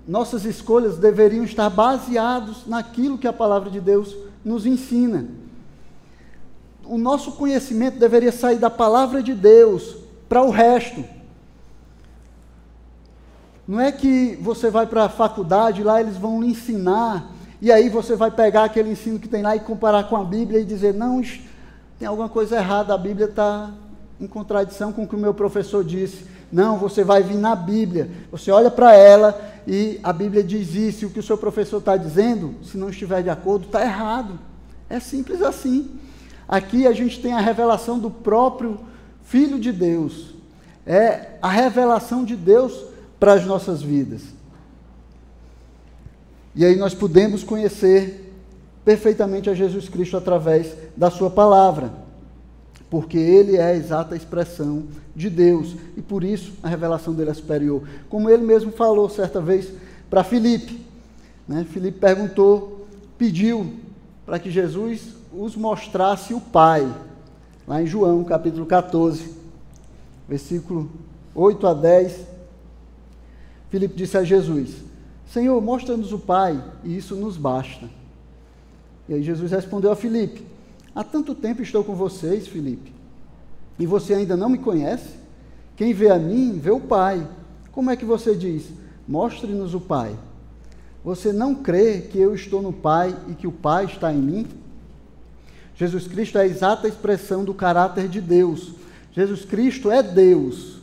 [0.08, 5.26] Nossas escolhas deveriam estar baseadas naquilo que a palavra de Deus nos ensina.
[6.86, 9.96] O nosso conhecimento deveria sair da palavra de Deus
[10.30, 11.04] para o resto.
[13.68, 17.30] Não é que você vai para a faculdade, lá eles vão lhe ensinar,
[17.60, 20.58] e aí você vai pegar aquele ensino que tem lá e comparar com a Bíblia
[20.58, 21.20] e dizer: não,
[21.98, 23.70] tem alguma coisa errada, a Bíblia está
[24.22, 26.24] em contradição com o que o meu professor disse.
[26.50, 31.04] Não, você vai vir na Bíblia, você olha para ela e a Bíblia diz isso,
[31.04, 34.38] e o que o seu professor está dizendo, se não estiver de acordo, está errado.
[34.88, 35.90] É simples assim.
[36.46, 38.78] Aqui a gente tem a revelação do próprio
[39.24, 40.34] Filho de Deus.
[40.86, 42.84] É a revelação de Deus
[43.18, 44.22] para as nossas vidas.
[46.54, 48.32] E aí nós podemos conhecer
[48.84, 52.01] perfeitamente a Jesus Cristo através da Sua palavra,
[52.92, 54.82] porque Ele é a exata expressão
[55.16, 57.88] de Deus e por isso a revelação dele é superior.
[58.06, 59.72] Como ele mesmo falou certa vez
[60.10, 60.78] para Filipe.
[61.48, 61.64] Né?
[61.70, 62.86] Filipe perguntou,
[63.16, 63.72] pediu
[64.26, 66.86] para que Jesus os mostrasse o Pai,
[67.66, 69.38] lá em João capítulo 14,
[70.28, 70.90] versículo
[71.34, 72.26] 8 a 10.
[73.70, 74.68] Filipe disse a Jesus:
[75.26, 77.88] Senhor, mostra-nos o Pai, e isso nos basta.
[79.08, 80.51] E aí Jesus respondeu a Filipe:
[80.94, 82.92] Há tanto tempo estou com vocês, Filipe,
[83.78, 85.10] e você ainda não me conhece?
[85.76, 87.26] Quem vê a mim, vê o Pai.
[87.72, 88.66] Como é que você diz?
[89.08, 90.14] Mostre-nos o Pai.
[91.02, 94.46] Você não crê que eu estou no Pai e que o Pai está em mim?
[95.74, 98.72] Jesus Cristo é a exata expressão do caráter de Deus.
[99.12, 100.80] Jesus Cristo é Deus.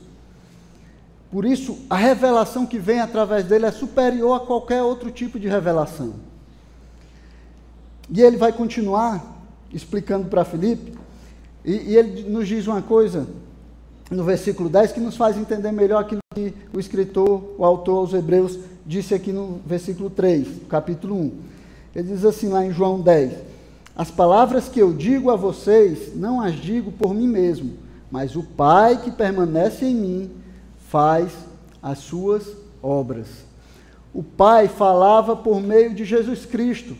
[1.31, 5.47] Por isso, a revelação que vem através dele é superior a qualquer outro tipo de
[5.47, 6.15] revelação.
[8.09, 9.38] E ele vai continuar
[9.73, 10.97] explicando para Filipe,
[11.63, 13.27] e, e, ele nos diz uma coisa
[14.09, 18.13] no versículo 10 que nos faz entender melhor aquilo que o escritor, o autor aos
[18.13, 21.31] Hebreus, disse aqui no versículo 3, capítulo 1.
[21.95, 23.33] Ele diz assim lá em João 10:
[23.95, 27.73] As palavras que eu digo a vocês, não as digo por mim mesmo,
[28.09, 30.31] mas o Pai que permanece em mim
[30.87, 31.31] faz
[31.81, 32.47] as suas
[32.81, 33.27] obras.
[34.13, 36.95] O Pai falava por meio de Jesus Cristo.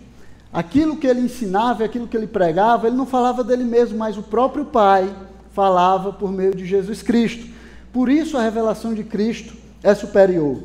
[0.52, 4.24] Aquilo que ele ensinava, aquilo que ele pregava, ele não falava dele mesmo, mas o
[4.24, 5.14] próprio Pai
[5.52, 7.48] falava por meio de Jesus Cristo.
[7.94, 10.64] Por isso a revelação de Cristo é superior.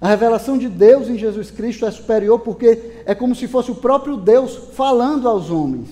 [0.00, 3.74] A revelação de Deus em Jesus Cristo é superior porque é como se fosse o
[3.74, 5.88] próprio Deus falando aos homens.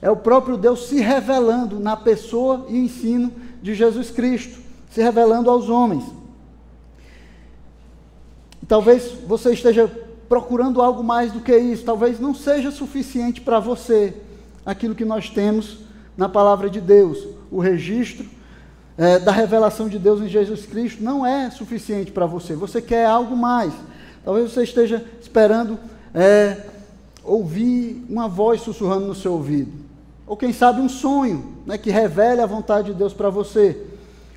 [0.00, 3.30] É o próprio Deus se revelando na pessoa e ensino
[3.60, 4.58] de Jesus Cristo,
[4.90, 6.04] se revelando aos homens.
[8.66, 9.90] Talvez você esteja
[10.30, 14.14] procurando algo mais do que isso, talvez não seja suficiente para você
[14.64, 15.78] aquilo que nós temos
[16.16, 17.26] na palavra de Deus.
[17.50, 18.24] O registro
[18.96, 22.54] é, da revelação de Deus em Jesus Cristo não é suficiente para você.
[22.54, 23.72] Você quer algo mais.
[24.24, 25.76] Talvez você esteja esperando
[26.14, 26.58] é,
[27.24, 29.72] ouvir uma voz sussurrando no seu ouvido.
[30.28, 33.84] Ou quem sabe um sonho né, que revele a vontade de Deus para você.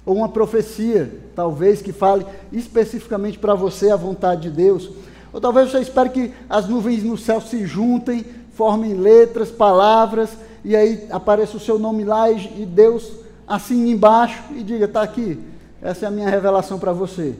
[0.08, 4.90] Ou uma profecia, talvez, que fale especificamente para você a vontade de Deus.
[5.34, 8.24] Ou talvez você espere que as nuvens no céu se juntem,
[8.54, 10.30] formem letras, palavras,
[10.64, 13.12] e aí apareça o seu nome lá e Deus
[13.48, 15.40] assine embaixo e diga: está aqui,
[15.82, 17.36] essa é a minha revelação para você.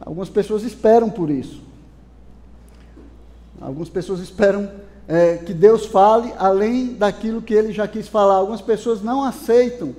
[0.00, 1.60] Algumas pessoas esperam por isso.
[3.60, 4.70] Algumas pessoas esperam
[5.08, 8.34] é, que Deus fale além daquilo que ele já quis falar.
[8.34, 9.96] Algumas pessoas não aceitam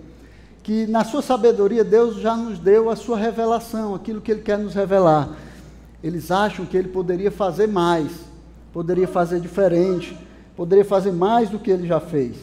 [0.63, 4.57] que, na sua sabedoria, Deus já nos deu a sua revelação, aquilo que ele quer
[4.57, 5.36] nos revelar.
[6.04, 8.12] Eles acham que ele poderia fazer mais,
[8.72, 10.18] poderia fazer diferente,
[10.56, 12.36] poderia fazer mais do que ele já fez.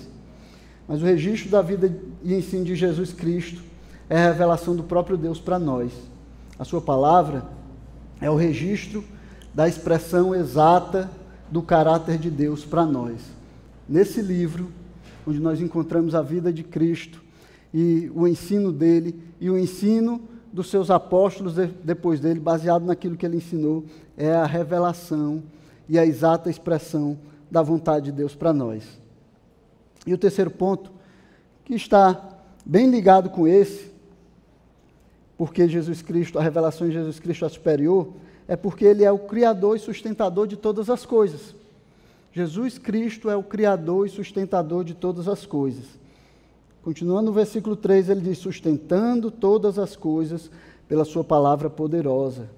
[0.87, 3.63] Mas o registro da vida e ensino de Jesus Cristo
[4.09, 5.93] é a revelação do próprio Deus para nós.
[6.59, 7.45] A sua palavra
[8.21, 9.05] é o registro
[9.55, 11.11] da expressão exata
[11.51, 13.21] do caráter de Deus para nós.
[13.89, 14.71] Nesse livro,
[15.27, 17.23] onde nós encontramos a vida de Cristo
[17.73, 20.21] e o ensino dele e o ensino
[20.57, 23.85] dos seus apóstolos de, depois dele, baseado naquilo que ele ensinou,
[24.17, 25.43] é a revelação
[25.87, 27.19] e a exata expressão
[27.51, 28.99] da vontade de Deus para nós.
[30.07, 30.91] E o terceiro ponto,
[31.63, 33.93] que está bem ligado com esse,
[35.37, 38.09] porque Jesus Cristo, a revelação de Jesus Cristo é superior,
[38.49, 41.55] é porque ele é o criador e sustentador de todas as coisas.
[42.33, 45.85] Jesus Cristo é o criador e sustentador de todas as coisas.
[46.87, 50.49] Continuando no versículo 3, ele diz: sustentando todas as coisas
[50.87, 52.49] pela sua palavra poderosa.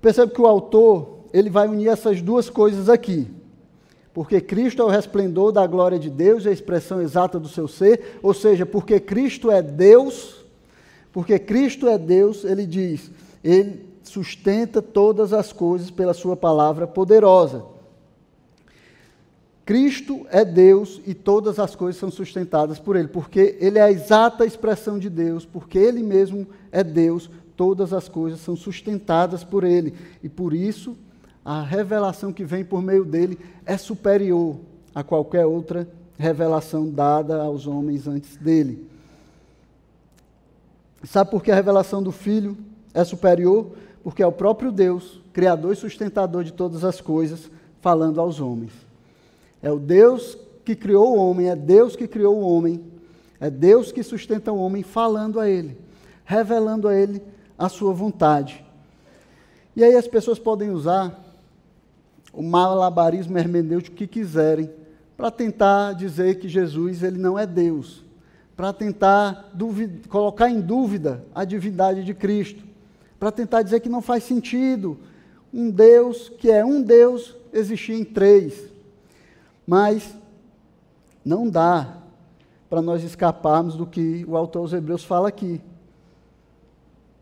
[0.00, 3.30] Percebe que o autor, ele vai unir essas duas coisas aqui.
[4.14, 7.68] Porque Cristo é o resplendor da glória de Deus e a expressão exata do seu
[7.68, 10.42] ser, ou seja, porque Cristo é Deus,
[11.12, 13.10] porque Cristo é Deus, ele diz,
[13.44, 17.73] ele sustenta todas as coisas pela sua palavra poderosa.
[19.64, 23.90] Cristo é Deus e todas as coisas são sustentadas por Ele, porque Ele é a
[23.90, 29.64] exata expressão de Deus, porque Ele mesmo é Deus, todas as coisas são sustentadas por
[29.64, 29.94] Ele.
[30.22, 30.96] E por isso,
[31.42, 34.56] a revelação que vem por meio dele é superior
[34.94, 35.88] a qualquer outra
[36.18, 38.86] revelação dada aos homens antes dele.
[41.02, 42.56] Sabe por que a revelação do Filho
[42.92, 43.72] é superior?
[44.02, 47.50] Porque é o próprio Deus, Criador e sustentador de todas as coisas,
[47.80, 48.83] falando aos homens.
[49.64, 52.84] É o Deus que criou o homem, é Deus que criou o homem,
[53.40, 55.78] é Deus que sustenta o homem falando a ele,
[56.22, 57.22] revelando a ele
[57.58, 58.62] a sua vontade.
[59.74, 61.18] E aí as pessoas podem usar
[62.30, 64.70] o malabarismo hermenêutico que quiserem
[65.16, 68.04] para tentar dizer que Jesus ele não é Deus,
[68.54, 69.50] para tentar
[70.10, 72.62] colocar em dúvida a divindade de Cristo,
[73.18, 74.98] para tentar dizer que não faz sentido
[75.54, 78.73] um Deus que é um Deus existir em três.
[79.66, 80.14] Mas
[81.24, 81.98] não dá
[82.68, 85.60] para nós escaparmos do que o autor aos Hebreus fala aqui.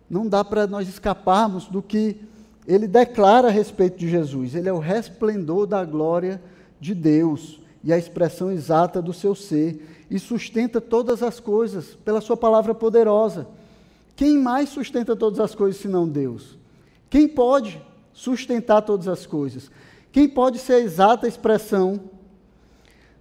[0.09, 2.21] Não dá para nós escaparmos do que
[2.67, 4.55] ele declara a respeito de Jesus.
[4.55, 6.43] Ele é o resplendor da glória
[6.81, 12.21] de Deus e a expressão exata do seu ser e sustenta todas as coisas pela
[12.21, 13.47] sua palavra poderosa.
[14.15, 16.57] Quem mais sustenta todas as coisas senão Deus?
[17.09, 17.81] Quem pode
[18.13, 19.71] sustentar todas as coisas?
[20.13, 22.01] Quem pode ser a exata expressão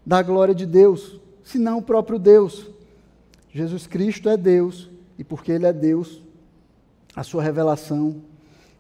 [0.06, 2.70] da glória de Deus, senão o próprio Deus.
[3.54, 6.22] Jesus Cristo é Deus, e porque Ele é Deus,
[7.16, 8.22] a sua revelação,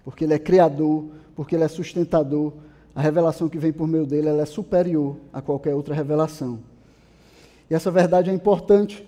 [0.03, 1.05] porque Ele é Criador,
[1.35, 2.53] porque Ele é sustentador,
[2.95, 6.59] a revelação que vem por meio dele é superior a qualquer outra revelação.
[7.69, 9.07] E essa verdade é importante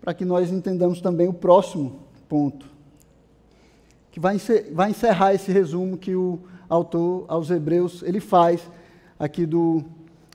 [0.00, 2.66] para que nós entendamos também o próximo ponto,
[4.12, 8.70] que vai encerrar esse resumo que o autor aos Hebreus ele faz
[9.18, 9.82] aqui do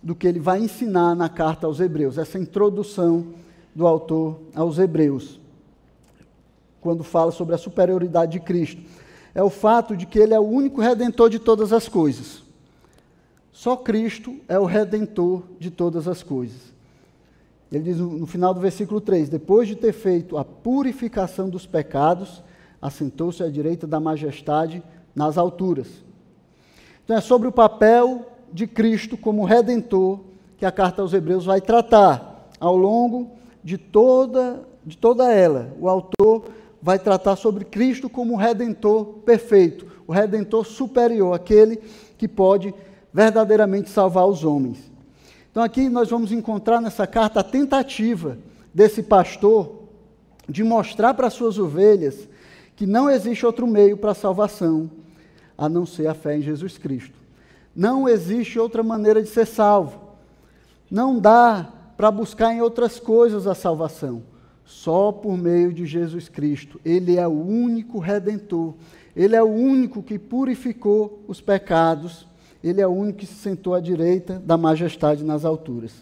[0.02, 3.28] do que ele vai ensinar na carta aos Hebreus, essa introdução
[3.76, 5.40] do autor aos Hebreus,
[6.82, 8.82] quando fala sobre a superioridade de Cristo.
[9.36, 12.42] É o fato de que ele é o único redentor de todas as coisas.
[13.52, 16.70] Só Cristo é o redentor de todas as coisas.
[17.72, 22.42] Ele diz no final do versículo 3: Depois de ter feito a purificação dos pecados,
[22.82, 24.82] assentou-se à direita da majestade
[25.14, 25.88] nas alturas.
[27.04, 30.20] Então é sobre o papel de Cristo como redentor
[30.58, 33.32] que a carta aos Hebreus vai tratar ao longo
[33.64, 35.74] de toda, de toda ela.
[35.80, 36.46] O autor
[36.82, 41.78] vai tratar sobre Cristo como redentor perfeito, o redentor superior, aquele
[42.18, 42.74] que pode
[43.14, 44.92] verdadeiramente salvar os homens.
[45.52, 48.38] Então aqui nós vamos encontrar nessa carta a tentativa
[48.74, 49.80] desse pastor
[50.48, 52.28] de mostrar para suas ovelhas
[52.76, 54.90] que não existe outro meio para a salvação
[55.58, 57.19] a não ser a fé em Jesus Cristo.
[57.80, 60.02] Não existe outra maneira de ser salvo.
[60.92, 61.66] Não dá
[61.96, 64.22] para buscar em outras coisas a salvação.
[64.66, 66.78] Só por meio de Jesus Cristo.
[66.84, 68.74] Ele é o único redentor.
[69.16, 72.28] Ele é o único que purificou os pecados.
[72.62, 75.94] Ele é o único que se sentou à direita da majestade nas alturas.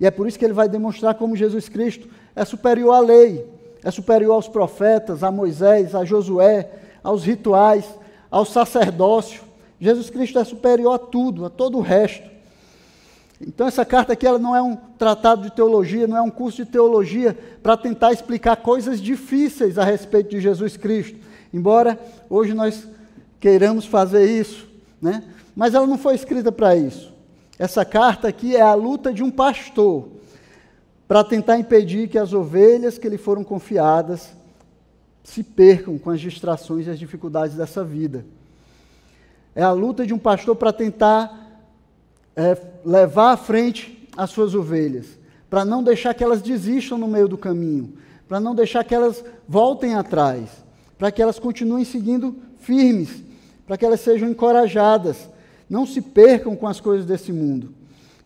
[0.00, 3.46] E é por isso que ele vai demonstrar como Jesus Cristo é superior à lei,
[3.84, 6.68] é superior aos profetas, a Moisés, a Josué,
[7.00, 7.84] aos rituais,
[8.28, 9.49] ao sacerdócio.
[9.80, 12.28] Jesus Cristo é superior a tudo, a todo o resto.
[13.40, 16.62] Então essa carta aqui ela não é um tratado de teologia, não é um curso
[16.62, 21.18] de teologia para tentar explicar coisas difíceis a respeito de Jesus Cristo.
[21.52, 22.86] Embora hoje nós
[23.40, 24.68] queiramos fazer isso,
[25.00, 25.24] né?
[25.56, 27.10] Mas ela não foi escrita para isso.
[27.58, 30.08] Essa carta aqui é a luta de um pastor
[31.08, 34.32] para tentar impedir que as ovelhas que lhe foram confiadas
[35.24, 38.24] se percam com as distrações e as dificuldades dessa vida.
[39.54, 41.50] É a luta de um pastor para tentar
[42.36, 47.28] é, levar à frente as suas ovelhas, para não deixar que elas desistam no meio
[47.28, 47.94] do caminho,
[48.28, 50.48] para não deixar que elas voltem atrás,
[50.96, 53.22] para que elas continuem seguindo firmes,
[53.66, 55.28] para que elas sejam encorajadas,
[55.68, 57.74] não se percam com as coisas desse mundo,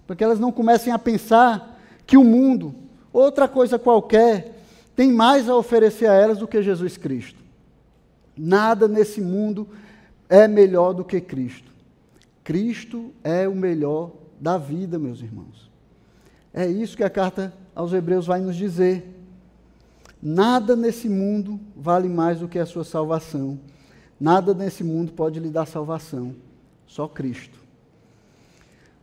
[0.07, 2.75] para que elas não comecem a pensar que o mundo,
[3.13, 4.55] outra coisa qualquer,
[4.95, 7.39] tem mais a oferecer a elas do que Jesus Cristo.
[8.37, 9.69] Nada nesse mundo
[10.29, 11.73] é melhor do que Cristo.
[12.43, 15.71] Cristo é o melhor da vida, meus irmãos.
[16.53, 19.05] É isso que a carta aos Hebreus vai nos dizer.
[20.23, 23.59] Nada nesse mundo vale mais do que a sua salvação.
[24.21, 26.35] Nada nesse mundo pode lhe dar salvação.
[26.87, 27.59] Só Cristo.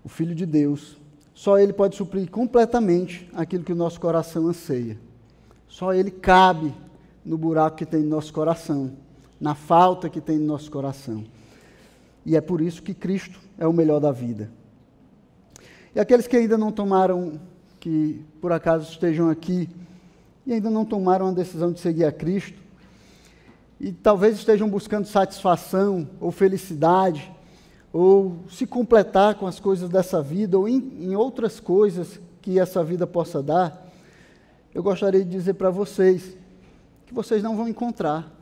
[0.03, 0.97] O Filho de Deus.
[1.33, 4.97] Só Ele pode suprir completamente aquilo que o nosso coração anseia.
[5.67, 6.73] Só Ele cabe
[7.25, 8.91] no buraco que tem no nosso coração,
[9.41, 11.23] na falta que tem no nosso coração.
[12.23, 14.51] E é por isso que Cristo é o melhor da vida.
[15.95, 17.41] E aqueles que ainda não tomaram,
[17.79, 19.67] que por acaso estejam aqui
[20.45, 22.61] e ainda não tomaram a decisão de seguir a Cristo,
[23.79, 27.31] e talvez estejam buscando satisfação ou felicidade,
[27.91, 32.83] ou se completar com as coisas dessa vida, ou em, em outras coisas que essa
[32.83, 33.87] vida possa dar,
[34.73, 36.37] eu gostaria de dizer para vocês
[37.07, 38.40] que vocês não vão encontrar.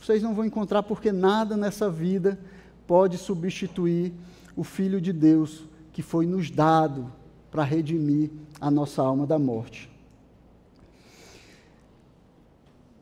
[0.00, 2.38] Vocês não vão encontrar porque nada nessa vida
[2.86, 4.12] pode substituir
[4.54, 7.12] o Filho de Deus que foi nos dado
[7.50, 8.30] para redimir
[8.60, 9.90] a nossa alma da morte.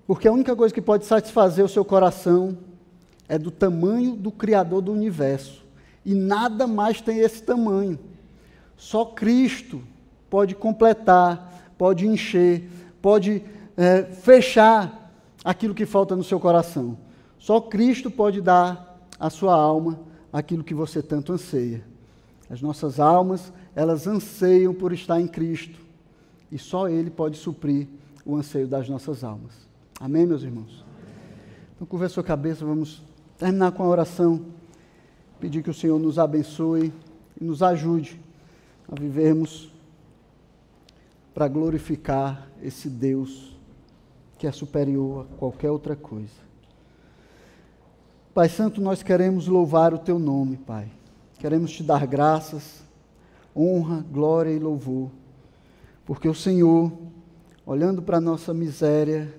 [0.07, 2.59] Porque a única coisa que pode satisfazer o seu coração
[3.29, 5.65] é do tamanho do Criador do universo.
[6.05, 7.99] E nada mais tem esse tamanho.
[8.77, 9.83] Só Cristo
[10.29, 12.69] pode completar pode encher,
[13.03, 13.43] pode
[13.77, 15.04] é, fechar
[15.45, 16.97] aquilo que falta no seu coração.
[17.39, 20.01] Só Cristo pode dar à sua alma
[20.33, 21.85] aquilo que você tanto anseia.
[22.49, 25.79] As nossas almas, elas anseiam por estar em Cristo.
[26.51, 27.87] E só Ele pode suprir
[28.25, 29.53] o anseio das nossas almas.
[30.01, 30.85] Amém, meus irmãos?
[31.75, 33.03] Então, curva a sua cabeça, vamos
[33.39, 34.47] terminar com a oração.
[35.41, 36.93] Pedir que o Senhor nos abençoe
[37.39, 38.21] e nos ajude
[38.91, 39.73] a vivermos
[41.35, 43.54] para glorificar esse Deus
[44.45, 46.35] que é superior a qualquer outra coisa.
[48.35, 50.93] Pai Santo, nós queremos louvar o Teu nome, Pai.
[51.39, 52.85] Queremos te dar graças,
[53.57, 55.11] honra, glória e louvor,
[56.05, 56.93] porque o Senhor,
[57.65, 59.35] olhando para a nossa miséria,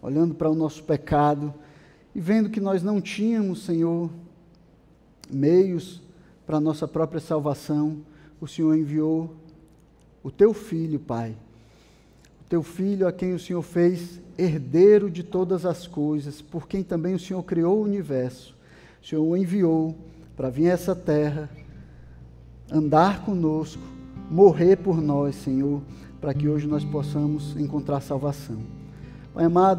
[0.00, 1.52] olhando para o nosso pecado
[2.14, 4.08] e vendo que nós não tínhamos, Senhor,
[5.30, 6.00] meios
[6.46, 7.98] para a nossa própria salvação,
[8.40, 9.36] o Senhor enviou
[10.22, 11.36] o teu filho, Pai.
[12.48, 17.14] Teu filho a quem o Senhor fez herdeiro de todas as coisas, por quem também
[17.14, 18.54] o Senhor criou o universo.
[19.02, 19.96] O Senhor o enviou
[20.36, 21.50] para vir a essa terra,
[22.70, 23.82] andar conosco,
[24.30, 25.82] morrer por nós, Senhor,
[26.20, 28.58] para que hoje nós possamos encontrar salvação.
[29.34, 29.78] Pai amado,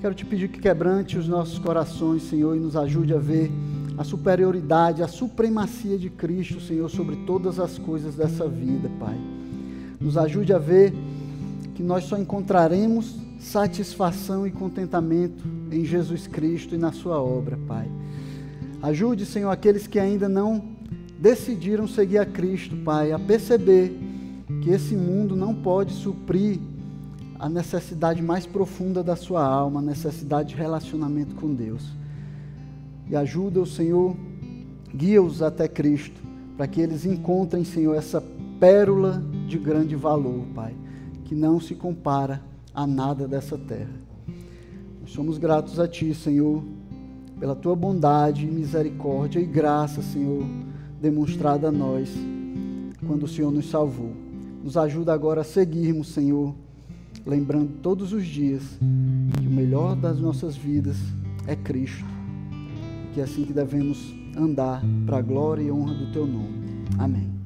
[0.00, 3.50] quero te pedir que quebrante os nossos corações, Senhor, e nos ajude a ver
[3.96, 9.18] a superioridade, a supremacia de Cristo, Senhor, sobre todas as coisas dessa vida, Pai.
[10.00, 10.92] Nos ajude a ver
[11.78, 17.88] que nós só encontraremos satisfação e contentamento em Jesus Cristo e na Sua obra, Pai.
[18.82, 20.60] Ajude, Senhor, aqueles que ainda não
[21.20, 23.96] decidiram seguir a Cristo, Pai, a perceber
[24.60, 26.58] que esse mundo não pode suprir
[27.38, 31.92] a necessidade mais profunda da sua alma, a necessidade de relacionamento com Deus.
[33.08, 34.16] E ajuda o Senhor,
[34.92, 36.20] guia-os até Cristo,
[36.56, 38.20] para que eles encontrem, Senhor, essa
[38.58, 40.74] pérola de grande valor, Pai,
[41.28, 42.42] que não se compara
[42.74, 43.92] a nada dessa terra.
[45.02, 46.64] Nós somos gratos a Ti, Senhor,
[47.38, 50.44] pela Tua bondade, misericórdia e graça, Senhor,
[51.00, 52.10] demonstrada a nós
[53.06, 54.12] quando o Senhor nos salvou.
[54.64, 56.54] Nos ajuda agora a seguirmos, Senhor,
[57.26, 58.62] lembrando todos os dias
[59.38, 60.96] que o melhor das nossas vidas
[61.46, 62.06] é Cristo,
[63.12, 66.86] que é assim que devemos andar para a glória e honra do Teu nome.
[66.98, 67.37] Amém.